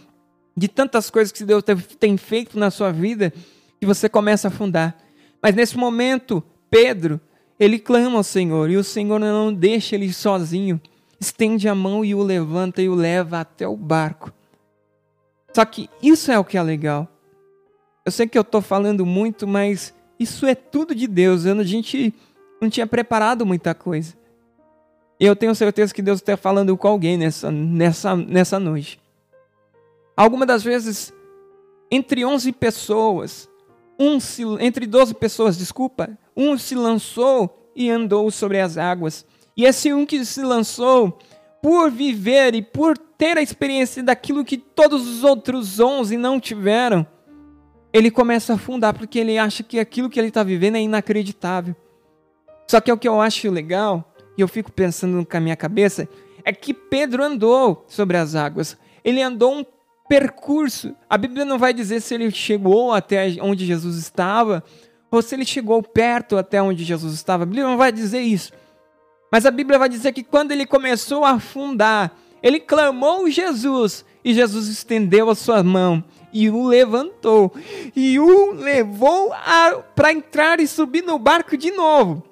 de 0.55 0.69
tantas 0.69 1.09
coisas 1.09 1.33
que 1.33 1.43
Deus 1.43 1.61
tem 1.99 2.15
feito 2.15 2.57
na 2.57 2.71
sua 2.71 2.93
vida, 2.93 3.33
que 3.77 3.85
você 3.85 4.07
começa 4.07 4.47
a 4.47 4.51
afundar. 4.51 4.95
Mas 5.43 5.53
nesse 5.53 5.77
momento, 5.77 6.41
Pedro, 6.71 7.19
ele 7.59 7.77
clama 7.77 8.15
ao 8.15 8.23
Senhor, 8.23 8.69
e 8.69 8.77
o 8.77 8.85
Senhor 8.85 9.19
não 9.19 9.53
deixa 9.53 9.95
ele 9.95 10.13
sozinho 10.13 10.79
estende 11.19 11.67
a 11.67 11.75
mão 11.75 12.03
e 12.03 12.15
o 12.15 12.23
levanta 12.23 12.81
e 12.81 12.89
o 12.89 12.95
leva 12.95 13.39
até 13.41 13.67
o 13.67 13.75
barco. 13.75 14.31
Só 15.53 15.65
que 15.65 15.89
isso 16.01 16.31
é 16.31 16.39
o 16.39 16.45
que 16.45 16.57
é 16.57 16.63
legal. 16.63 17.07
Eu 18.05 18.11
sei 18.11 18.27
que 18.27 18.37
eu 18.37 18.43
estou 18.43 18.61
falando 18.61 19.05
muito, 19.05 19.47
mas 19.47 19.93
isso 20.19 20.45
é 20.45 20.55
tudo 20.55 20.95
de 20.95 21.07
Deus. 21.07 21.45
A 21.45 21.63
gente 21.63 22.13
não 22.61 22.69
tinha 22.69 22.87
preparado 22.87 23.45
muita 23.45 23.73
coisa. 23.73 24.13
E 25.19 25.25
eu 25.25 25.35
tenho 25.35 25.53
certeza 25.53 25.93
que 25.93 26.01
Deus 26.01 26.19
está 26.19 26.37
falando 26.37 26.75
com 26.77 26.87
alguém 26.87 27.17
nessa, 27.17 27.51
nessa, 27.51 28.15
nessa 28.15 28.59
noite. 28.59 28.99
Algumas 30.15 30.47
das 30.47 30.63
vezes, 30.63 31.13
entre 31.91 32.23
11 32.23 32.51
pessoas, 32.53 33.49
um 33.99 34.19
se, 34.19 34.43
entre 34.61 34.87
12 34.87 35.13
pessoas, 35.15 35.57
desculpa, 35.57 36.09
um 36.35 36.57
se 36.57 36.73
lançou 36.73 37.69
e 37.75 37.89
andou 37.89 38.31
sobre 38.31 38.59
as 38.61 38.77
águas. 38.77 39.25
E 39.59 39.65
esse 39.65 39.91
um 39.91 40.05
que 40.05 40.23
se 40.23 40.41
lançou 40.41 41.19
por 41.61 41.91
viver 41.91 42.55
e 42.55 42.61
por 42.61 42.97
ter 42.97 43.37
a 43.37 43.41
experiência 43.41 44.01
daquilo 44.01 44.45
que 44.45 44.57
todos 44.57 45.05
os 45.05 45.21
outros 45.21 45.81
onze 45.81 46.15
não 46.15 46.39
tiveram, 46.39 47.05
ele 47.91 48.09
começa 48.09 48.53
a 48.53 48.55
afundar 48.55 48.97
porque 48.97 49.19
ele 49.19 49.37
acha 49.37 49.61
que 49.61 49.77
aquilo 49.77 50.09
que 50.09 50.17
ele 50.17 50.29
está 50.29 50.43
vivendo 50.43 50.77
é 50.77 50.79
inacreditável. 50.79 51.75
Só 52.69 52.79
que 52.79 52.89
é 52.89 52.93
o 52.93 52.97
que 52.97 53.05
eu 53.05 53.19
acho 53.19 53.51
legal, 53.51 54.13
e 54.37 54.41
eu 54.41 54.47
fico 54.47 54.71
pensando 54.71 55.25
com 55.25 55.35
a 55.35 55.41
minha 55.41 55.57
cabeça, 55.57 56.07
é 56.45 56.53
que 56.53 56.73
Pedro 56.73 57.21
andou 57.21 57.83
sobre 57.89 58.15
as 58.15 58.35
águas. 58.35 58.77
ele 59.03 59.21
andou 59.21 59.57
um 59.57 59.65
percurso. 60.07 60.95
A 61.09 61.17
Bíblia 61.17 61.43
não 61.43 61.59
vai 61.59 61.73
dizer 61.73 61.99
se 61.99 62.13
ele 62.13 62.31
chegou 62.31 62.93
até 62.93 63.35
onde 63.41 63.65
Jesus 63.65 63.97
estava 63.97 64.63
ou 65.11 65.21
se 65.21 65.35
ele 65.35 65.43
chegou 65.43 65.83
perto 65.83 66.37
até 66.37 66.61
onde 66.61 66.85
Jesus 66.85 67.13
estava. 67.13 67.43
A 67.43 67.45
Bíblia 67.45 67.65
não 67.65 67.77
vai 67.77 67.91
dizer 67.91 68.21
isso. 68.21 68.53
Mas 69.31 69.45
a 69.45 69.51
Bíblia 69.51 69.77
vai 69.77 69.89
dizer 69.89 70.11
que 70.11 70.23
quando 70.23 70.51
ele 70.51 70.65
começou 70.65 71.23
a 71.23 71.31
afundar, 71.31 72.11
ele 72.41 72.59
clamou 72.59 73.29
Jesus 73.29 74.05
e 74.23 74.33
Jesus 74.33 74.67
estendeu 74.67 75.29
a 75.29 75.35
sua 75.35 75.63
mão 75.63 76.03
e 76.31 76.49
o 76.49 76.67
levantou 76.67 77.53
e 77.95 78.19
o 78.19 78.51
levou 78.51 79.31
para 79.95 80.11
entrar 80.11 80.59
e 80.59 80.67
subir 80.67 81.03
no 81.03 81.17
barco 81.19 81.57
de 81.57 81.71
novo. 81.71 82.23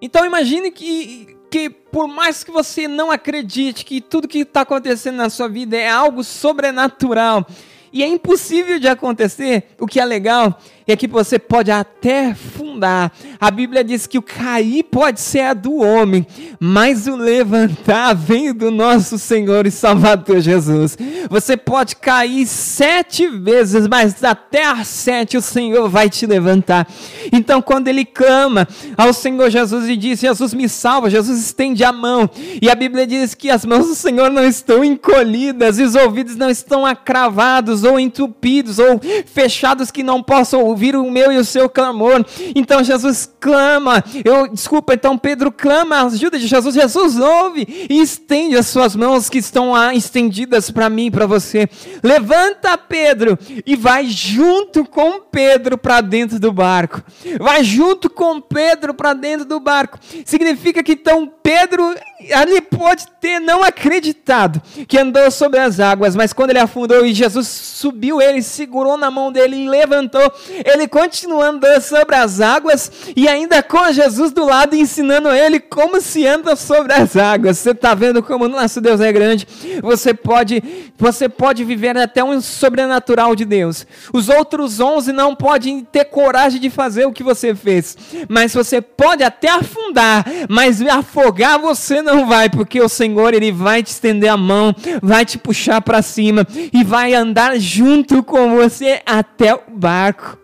Então 0.00 0.24
imagine 0.24 0.70
que, 0.70 1.36
que 1.50 1.70
por 1.70 2.06
mais 2.06 2.44
que 2.44 2.50
você 2.50 2.86
não 2.86 3.10
acredite 3.10 3.84
que 3.84 4.00
tudo 4.00 4.28
que 4.28 4.40
está 4.40 4.62
acontecendo 4.62 5.16
na 5.16 5.30
sua 5.30 5.48
vida 5.48 5.76
é 5.76 5.88
algo 5.88 6.22
sobrenatural 6.22 7.46
e 7.92 8.02
é 8.02 8.08
impossível 8.08 8.78
de 8.80 8.88
acontecer, 8.88 9.68
o 9.78 9.86
que 9.86 10.00
é 10.00 10.04
legal 10.04 10.58
é 10.92 10.96
que 10.96 11.06
você 11.06 11.38
pode 11.38 11.70
até 11.70 12.34
fundar. 12.34 13.12
A 13.40 13.50
Bíblia 13.50 13.82
diz 13.82 14.06
que 14.06 14.18
o 14.18 14.22
cair 14.22 14.84
pode 14.84 15.20
ser 15.20 15.40
a 15.40 15.54
do 15.54 15.76
homem, 15.76 16.26
mas 16.60 17.06
o 17.06 17.16
levantar 17.16 18.14
vem 18.14 18.52
do 18.52 18.70
nosso 18.70 19.18
Senhor 19.18 19.66
e 19.66 19.70
Salvador 19.70 20.40
Jesus. 20.40 20.96
Você 21.30 21.56
pode 21.56 21.96
cair 21.96 22.46
sete 22.46 23.28
vezes, 23.28 23.86
mas 23.88 24.22
até 24.22 24.66
as 24.66 24.88
sete 24.88 25.36
o 25.36 25.42
Senhor 25.42 25.88
vai 25.88 26.10
te 26.10 26.26
levantar. 26.26 26.86
Então, 27.32 27.62
quando 27.62 27.88
ele 27.88 28.04
clama 28.04 28.68
ao 28.96 29.12
Senhor 29.12 29.50
Jesus 29.50 29.88
e 29.88 29.96
diz: 29.96 30.20
Jesus 30.20 30.52
me 30.52 30.68
salva, 30.68 31.08
Jesus 31.08 31.40
estende 31.40 31.82
a 31.82 31.92
mão. 31.92 32.28
E 32.60 32.68
a 32.68 32.74
Bíblia 32.74 33.06
diz 33.06 33.34
que 33.34 33.50
as 33.50 33.64
mãos 33.64 33.86
do 33.86 33.94
Senhor 33.94 34.30
não 34.30 34.44
estão 34.44 34.84
encolhidas 34.84 35.78
e 35.78 35.82
os 35.82 35.94
ouvidos 35.94 36.36
não 36.36 36.50
estão 36.50 36.84
acravados 36.84 37.84
ou 37.84 37.98
entupidos 37.98 38.78
ou 38.78 39.00
fechados 39.26 39.90
que 39.90 40.02
não 40.02 40.22
possam 40.22 40.73
ouvir 40.74 40.96
o 40.96 41.08
meu 41.08 41.30
e 41.30 41.38
o 41.38 41.44
seu 41.44 41.68
clamor. 41.68 42.24
Então 42.54 42.82
Jesus 42.82 43.32
clama, 43.40 44.02
eu 44.24 44.48
desculpa, 44.48 44.94
então 44.94 45.16
Pedro 45.16 45.52
clama 45.52 45.96
a 45.96 46.06
ajuda 46.06 46.38
de 46.38 46.46
Jesus. 46.46 46.74
Jesus 46.74 47.18
ouve 47.18 47.86
e 47.88 48.00
estende 48.00 48.56
as 48.56 48.66
suas 48.66 48.96
mãos 48.96 49.30
que 49.30 49.38
estão 49.38 49.70
lá 49.70 49.94
estendidas 49.94 50.70
para 50.70 50.90
mim, 50.90 51.10
para 51.10 51.26
você. 51.26 51.68
Levanta 52.02 52.76
Pedro 52.76 53.38
e 53.64 53.76
vai 53.76 54.06
junto 54.06 54.84
com 54.84 55.20
Pedro 55.20 55.78
para 55.78 56.00
dentro 56.00 56.40
do 56.40 56.52
barco. 56.52 57.02
Vai 57.38 57.62
junto 57.62 58.10
com 58.10 58.40
Pedro 58.40 58.92
para 58.92 59.14
dentro 59.14 59.46
do 59.46 59.60
barco. 59.60 59.98
Significa 60.24 60.82
que 60.82 60.92
então 60.92 61.32
Pedro 61.42 61.94
ali 62.32 62.60
pode 62.60 63.06
ter 63.20 63.38
não 63.38 63.62
acreditado 63.62 64.60
que 64.88 64.98
andou 64.98 65.30
sobre 65.30 65.60
as 65.60 65.78
águas, 65.78 66.16
mas 66.16 66.32
quando 66.32 66.50
ele 66.50 66.58
afundou 66.58 67.04
e 67.04 67.12
Jesus 67.12 67.46
subiu 67.46 68.20
ele, 68.20 68.42
segurou 68.42 68.96
na 68.96 69.10
mão 69.10 69.30
dele 69.30 69.56
e 69.56 69.68
levantou, 69.68 70.32
ele 70.64 70.88
continua 70.88 71.48
andando 71.50 71.82
sobre 71.82 72.16
as 72.16 72.40
águas 72.40 72.90
e 73.14 73.28
ainda 73.28 73.62
com 73.62 73.92
Jesus 73.92 74.32
do 74.32 74.44
lado 74.44 74.74
ensinando 74.74 75.30
ele 75.30 75.60
como 75.60 76.00
se 76.00 76.26
anda 76.26 76.56
sobre 76.56 76.92
as 76.92 77.16
águas. 77.16 77.58
Você 77.58 77.70
está 77.70 77.94
vendo 77.94 78.22
como 78.22 78.48
nosso 78.48 78.80
Deus 78.80 79.00
é 79.00 79.12
grande? 79.12 79.46
Você 79.82 80.14
pode, 80.14 80.62
você 80.96 81.28
pode 81.28 81.64
viver 81.64 81.96
até 81.96 82.24
um 82.24 82.40
sobrenatural 82.40 83.36
de 83.36 83.44
Deus. 83.44 83.86
Os 84.12 84.28
outros 84.28 84.80
onze 84.80 85.12
não 85.12 85.34
podem 85.34 85.84
ter 85.84 86.06
coragem 86.06 86.60
de 86.60 86.70
fazer 86.70 87.04
o 87.04 87.12
que 87.12 87.22
você 87.22 87.54
fez, 87.54 87.96
mas 88.28 88.54
você 88.54 88.80
pode 88.80 89.22
até 89.22 89.50
afundar, 89.50 90.24
mas 90.48 90.80
afogar 90.80 91.58
você 91.58 92.00
não 92.00 92.26
vai, 92.26 92.48
porque 92.48 92.80
o 92.80 92.88
Senhor 92.88 93.34
ele 93.34 93.52
vai 93.52 93.82
te 93.82 93.88
estender 93.88 94.30
a 94.30 94.36
mão, 94.36 94.74
vai 95.02 95.24
te 95.24 95.36
puxar 95.36 95.80
para 95.80 96.02
cima 96.02 96.46
e 96.72 96.82
vai 96.82 97.14
andar 97.14 97.58
junto 97.58 98.22
com 98.22 98.56
você 98.56 99.02
até 99.04 99.54
o 99.54 99.60
barco. 99.68 100.38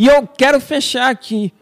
E 0.00 0.06
eu 0.06 0.26
quero 0.26 0.58
fechar 0.62 1.10
aqui. 1.10 1.52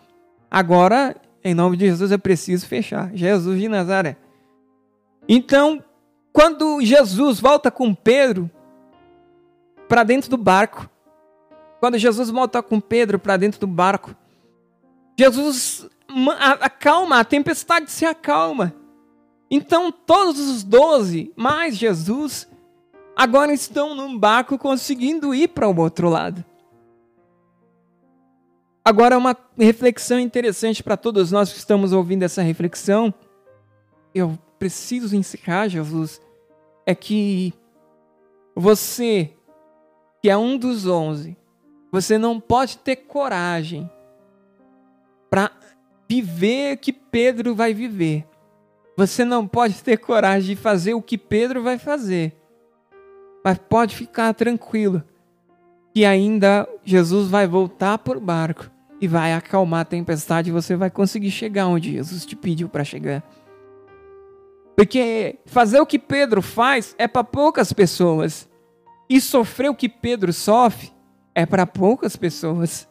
Agora, 0.49 1.17
em 1.43 1.53
nome 1.53 1.77
de 1.77 1.87
Jesus, 1.87 2.13
eu 2.13 2.21
preciso 2.21 2.69
fechar. 2.69 3.11
Jesus 3.13 3.61
de 3.61 3.69
Nazaré. 3.69 4.17
Então, 5.29 5.83
quando 6.33 6.81
Jesus 6.81 7.41
volta 7.41 7.69
com 7.69 7.93
Pedro 7.93 8.49
para 9.89 10.05
dentro 10.05 10.31
do 10.31 10.37
barco, 10.37 10.89
quando 11.81 11.99
Jesus 11.99 12.31
volta 12.31 12.63
com 12.63 12.81
Pedro 12.81 13.19
para 13.19 13.37
dentro 13.37 13.59
do 13.59 13.67
barco, 13.67 14.15
Jesus 15.19 15.91
acalma, 16.61 17.19
a 17.19 17.25
tempestade 17.25 17.91
se 17.91 18.07
acalma. 18.07 18.73
Então, 19.51 19.91
todos 19.91 20.39
os 20.39 20.63
doze, 20.63 21.33
mais 21.35 21.77
Jesus, 21.77 22.49
agora 23.17 23.53
estão 23.53 23.97
num 23.97 24.17
barco 24.17 24.57
conseguindo 24.57 25.35
ir 25.35 25.49
para 25.49 25.69
o 25.69 25.77
outro 25.77 26.09
lado. 26.09 26.45
Agora, 28.89 29.19
uma 29.19 29.37
reflexão 29.59 30.19
interessante 30.19 30.83
para 30.83 30.97
todos 30.97 31.31
nós 31.31 31.53
que 31.53 31.59
estamos 31.59 31.93
ouvindo 31.93 32.23
essa 32.23 32.41
reflexão. 32.41 33.13
Eu 34.15 34.39
preciso 34.59 35.15
encerrar, 35.15 35.69
Jesus. 35.69 36.23
É 36.87 36.95
que 36.95 37.53
você, 38.57 39.31
que 40.23 40.31
é 40.31 40.39
um 40.39 40.57
dos 40.57 40.87
onze, 40.87 41.37
você 41.93 42.17
não 42.17 42.41
pode 42.41 42.79
ter 42.79 42.97
coragem 42.97 43.91
para 45.29 45.51
viver 46.09 46.77
o 46.77 46.79
que 46.79 46.95
Pedro 46.95 47.55
vai 47.55 47.75
viver. 47.75 48.27
Você 48.97 49.23
não 49.23 49.47
pode 49.47 49.83
ter 49.83 49.99
coragem 49.99 50.57
de 50.57 50.63
fazer 50.63 50.95
o 50.95 51.03
que 51.03 51.19
Pedro 51.19 51.63
vai 51.63 51.77
fazer. 51.77 52.35
Mas 53.45 53.59
pode 53.59 53.95
ficar 53.95 54.33
tranquilo 54.33 55.05
que 55.93 56.07
ainda 56.07 56.67
Jesus 56.87 57.29
vai 57.29 57.47
voltar 57.47 57.99
por 57.99 58.19
barco 58.19 58.78
e 59.01 59.07
vai 59.07 59.33
acalmar 59.33 59.81
a 59.81 59.85
tempestade 59.85 60.51
e 60.51 60.53
você 60.53 60.77
vai 60.77 60.91
conseguir 60.91 61.31
chegar 61.31 61.67
onde 61.67 61.93
Jesus 61.93 62.27
te 62.27 62.35
pediu 62.35 62.69
para 62.69 62.85
chegar. 62.85 63.23
Porque 64.77 65.39
fazer 65.47 65.81
o 65.81 65.87
que 65.87 65.99
Pedro 65.99 66.41
faz 66.41 66.95
é 66.99 67.09
para 67.09 67.25
poucas 67.25 67.73
pessoas. 67.73 68.49
E 69.11 69.21
sofrer 69.21 69.71
o 69.71 69.75
que 69.75 69.89
Pedro 69.89 70.33
sofre 70.33 70.93
é 71.35 71.47
para 71.47 71.67
poucas 71.67 72.15
pessoas. 72.15 72.89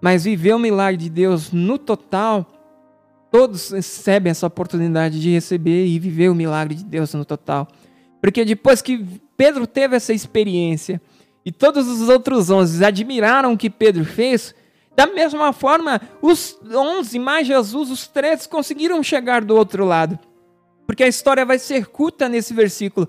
Mas 0.00 0.24
viver 0.24 0.54
o 0.54 0.58
milagre 0.58 0.96
de 0.96 1.08
Deus 1.08 1.52
no 1.52 1.78
total, 1.78 2.50
todos 3.30 3.70
recebem 3.70 4.30
essa 4.30 4.46
oportunidade 4.46 5.20
de 5.20 5.30
receber 5.30 5.86
e 5.86 5.98
viver 5.98 6.28
o 6.28 6.34
milagre 6.34 6.74
de 6.74 6.84
Deus 6.84 7.14
no 7.14 7.24
total. 7.24 7.68
Porque 8.20 8.44
depois 8.44 8.82
que 8.82 9.06
Pedro 9.36 9.66
teve 9.66 9.96
essa 9.96 10.12
experiência 10.12 11.00
e 11.44 11.52
todos 11.52 11.88
os 11.88 12.08
outros 12.08 12.50
onze 12.50 12.84
admiraram 12.84 13.52
o 13.52 13.56
que 13.56 13.70
Pedro 13.70 14.04
fez, 14.04 14.54
da 14.94 15.06
mesma 15.06 15.52
forma, 15.52 16.00
os 16.20 16.58
onze 16.74 17.18
mais 17.18 17.46
Jesus, 17.46 17.90
os 17.90 18.06
três, 18.06 18.46
conseguiram 18.46 19.02
chegar 19.02 19.42
do 19.42 19.56
outro 19.56 19.84
lado. 19.84 20.18
Porque 20.86 21.02
a 21.02 21.08
história 21.08 21.44
vai 21.44 21.58
ser 21.58 21.86
curta 21.86 22.28
nesse 22.28 22.52
versículo. 22.52 23.08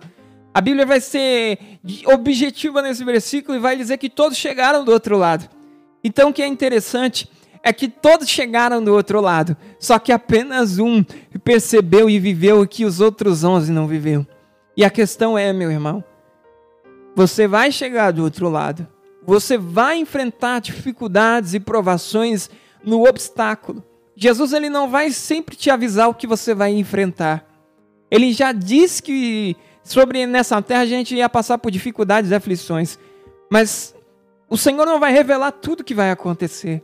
A 0.54 0.62
Bíblia 0.62 0.86
vai 0.86 1.02
ser 1.02 1.58
objetiva 2.06 2.82
nesse 2.82 3.04
versículo 3.04 3.58
e 3.58 3.60
vai 3.60 3.76
dizer 3.76 3.98
que 3.98 4.10
todos 4.10 4.38
chegaram 4.38 4.86
do 4.86 4.92
outro 4.92 5.18
lado. 5.18 5.50
Então 6.04 6.30
o 6.30 6.34
que 6.34 6.42
é 6.42 6.48
interessante 6.48 7.30
é 7.64 7.74
que 7.74 7.88
todos 7.88 8.30
chegaram 8.30 8.84
do 8.84 8.94
outro 8.94 9.22
lado, 9.22 9.56
só 9.80 9.98
que 9.98 10.12
apenas 10.12 10.80
um 10.80 11.04
percebeu 11.44 12.10
e 12.10 12.20
viveu 12.20 12.62
o 12.62 12.68
que 12.68 12.84
os 12.84 13.00
outros 13.00 13.44
onze 13.44 13.72
não 13.72 13.88
viveram. 13.88 14.28
E 14.76 14.84
a 14.84 14.90
questão 14.90 15.38
é, 15.38 15.54
meu 15.54 15.72
irmão, 15.72 16.04
você 17.16 17.48
vai 17.48 17.72
chegar 17.72 18.12
do 18.12 18.24
outro 18.24 18.50
lado. 18.50 18.88
Você 19.26 19.58
vai 19.58 19.98
enfrentar 19.98 20.60
dificuldades 20.60 21.54
e 21.54 21.60
provações 21.60 22.50
no 22.84 23.08
obstáculo. 23.08 23.84
Jesus 24.16 24.54
ele 24.54 24.70
não 24.70 24.90
vai 24.90 25.12
sempre 25.12 25.56
te 25.56 25.70
avisar 25.70 26.10
o 26.10 26.14
que 26.14 26.28
você 26.28 26.54
vai 26.54 26.72
enfrentar. 26.74 27.46
Ele 28.12 28.32
já 28.32 28.52
disse 28.52 29.02
que 29.02 29.56
sobre 29.84 30.26
nessa 30.28 30.62
terra 30.62 30.82
a 30.82 30.86
gente 30.86 31.16
ia 31.16 31.28
passar 31.28 31.58
por 31.58 31.72
dificuldades 31.72 32.32
e 32.32 32.36
aflições, 32.36 33.00
mas 33.50 33.96
o 34.50 34.58
Senhor 34.58 34.86
não 34.86 35.00
vai 35.00 35.12
revelar 35.12 35.52
tudo 35.52 35.84
que 35.84 35.96
vai 35.96 36.12
acontecer. 36.12 36.84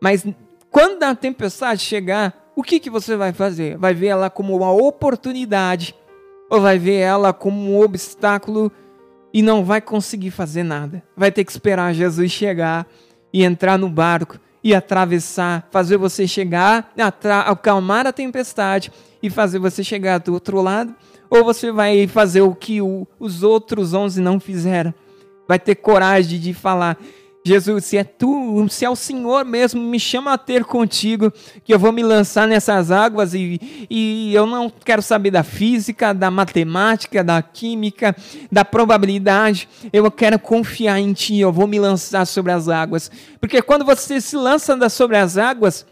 Mas 0.00 0.24
quando 0.70 1.02
a 1.02 1.14
tempestade 1.14 1.82
chegar, 1.82 2.52
o 2.54 2.62
que, 2.62 2.78
que 2.78 2.90
você 2.90 3.16
vai 3.16 3.32
fazer? 3.32 3.76
Vai 3.76 3.94
ver 3.94 4.08
ela 4.08 4.30
como 4.30 4.56
uma 4.56 4.70
oportunidade 4.70 5.94
ou 6.48 6.60
vai 6.60 6.78
ver 6.78 6.96
ela 6.96 7.32
como 7.32 7.72
um 7.72 7.80
obstáculo 7.80 8.70
e 9.32 9.42
não 9.42 9.64
vai 9.64 9.80
conseguir 9.80 10.30
fazer 10.30 10.62
nada. 10.62 11.02
Vai 11.16 11.32
ter 11.32 11.44
que 11.44 11.50
esperar 11.50 11.94
Jesus 11.94 12.30
chegar 12.30 12.86
e 13.32 13.42
entrar 13.44 13.78
no 13.78 13.88
barco 13.88 14.38
e 14.62 14.74
atravessar, 14.74 15.68
fazer 15.70 15.96
você 15.96 16.26
chegar, 16.26 16.92
acalmar 17.46 18.06
a 18.06 18.12
tempestade 18.12 18.92
e 19.22 19.30
fazer 19.30 19.58
você 19.58 19.82
chegar 19.82 20.18
do 20.18 20.32
outro 20.32 20.60
lado, 20.60 20.94
ou 21.28 21.44
você 21.44 21.72
vai 21.72 22.06
fazer 22.06 22.42
o 22.42 22.54
que 22.54 22.80
o, 22.80 23.06
os 23.18 23.42
outros 23.42 23.94
onze 23.94 24.20
não 24.20 24.38
fizeram. 24.38 24.94
Vai 25.48 25.58
ter 25.58 25.74
coragem 25.76 26.38
de 26.38 26.54
falar: 26.54 26.98
Jesus, 27.44 27.84
se 27.86 27.96
é 27.96 28.04
tu, 28.04 28.66
se 28.68 28.84
é 28.84 28.90
o 28.90 28.94
Senhor 28.94 29.44
mesmo, 29.44 29.82
me 29.82 29.98
chama 29.98 30.32
a 30.32 30.38
ter 30.38 30.64
contigo, 30.64 31.32
que 31.64 31.74
eu 31.74 31.78
vou 31.78 31.90
me 31.90 32.02
lançar 32.02 32.46
nessas 32.46 32.92
águas 32.92 33.34
e, 33.34 33.86
e 33.90 34.32
eu 34.32 34.46
não 34.46 34.70
quero 34.70 35.02
saber 35.02 35.32
da 35.32 35.42
física, 35.42 36.14
da 36.14 36.30
matemática, 36.30 37.24
da 37.24 37.42
química, 37.42 38.14
da 38.50 38.64
probabilidade. 38.64 39.68
Eu 39.92 40.08
quero 40.08 40.38
confiar 40.38 41.00
em 41.00 41.12
ti, 41.12 41.38
eu 41.38 41.52
vou 41.52 41.66
me 41.66 41.80
lançar 41.80 42.24
sobre 42.26 42.52
as 42.52 42.68
águas. 42.68 43.10
Porque 43.40 43.60
quando 43.60 43.84
você 43.84 44.20
se 44.20 44.36
lança 44.36 44.88
sobre 44.88 45.16
as 45.16 45.36
águas, 45.36 45.84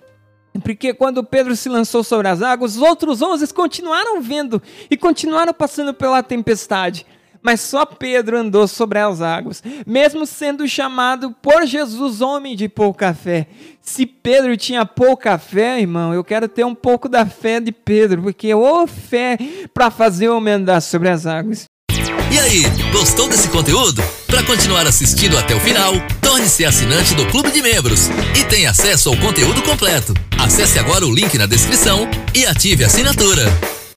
porque 0.63 0.95
quando 0.95 1.25
Pedro 1.25 1.57
se 1.57 1.69
lançou 1.69 2.05
sobre 2.05 2.29
as 2.29 2.43
águas, 2.43 2.77
os 2.77 2.83
outros 2.83 3.23
onze 3.23 3.53
continuaram 3.53 4.21
vendo 4.21 4.63
e 4.89 4.97
continuaram 4.97 5.53
passando 5.53 5.93
pela 5.93 6.23
tempestade 6.23 7.05
mas 7.43 7.61
só 7.61 7.85
Pedro 7.85 8.37
andou 8.37 8.67
sobre 8.69 8.99
as 8.99 9.21
águas, 9.21 9.63
mesmo 9.87 10.27
sendo 10.27 10.67
chamado 10.69 11.35
por 11.43 11.67
Jesus 11.67 12.21
homem 12.21 12.55
de 12.55 12.69
pouca 12.69 13.15
fé. 13.15 13.47
Se 13.81 14.05
Pedro 14.07 14.57
tinha 14.57 14.85
pouca 14.85 15.39
fé, 15.39 15.81
irmão, 15.81 16.13
eu 16.13 16.23
quero 16.23 16.49
ter 16.49 16.65
um 16.65 16.75
pouco 16.75 17.09
da 17.09 17.25
fé 17.27 17.61
de 17.61 17.73
Pedro, 17.73 18.23
porque 18.23 18.55
ô 18.55 18.87
fé 18.87 19.39
para 19.73 19.91
fazer 19.91 20.29
o 20.29 20.37
homem 20.37 20.55
andar 20.55 20.81
sobre 20.81 21.09
as 21.09 21.27
águas. 21.27 21.65
E 22.33 22.39
aí, 22.39 22.63
gostou 22.93 23.29
desse 23.29 23.49
conteúdo? 23.49 24.01
Para 24.29 24.45
continuar 24.45 24.87
assistindo 24.87 25.37
até 25.37 25.53
o 25.53 25.61
final, 25.61 25.93
torne-se 26.23 26.65
assinante 26.65 27.13
do 27.17 27.27
Clube 27.27 27.51
de 27.51 27.61
Membros 27.61 28.09
e 28.39 28.45
tenha 28.45 28.71
acesso 28.71 29.09
ao 29.09 29.17
conteúdo 29.17 29.61
completo. 29.63 30.15
Acesse 30.39 30.79
agora 30.79 31.05
o 31.05 31.13
link 31.13 31.37
na 31.37 31.47
descrição 31.47 32.09
e 32.33 32.47
ative 32.47 32.85
a 32.85 32.87
assinatura. 32.87 33.43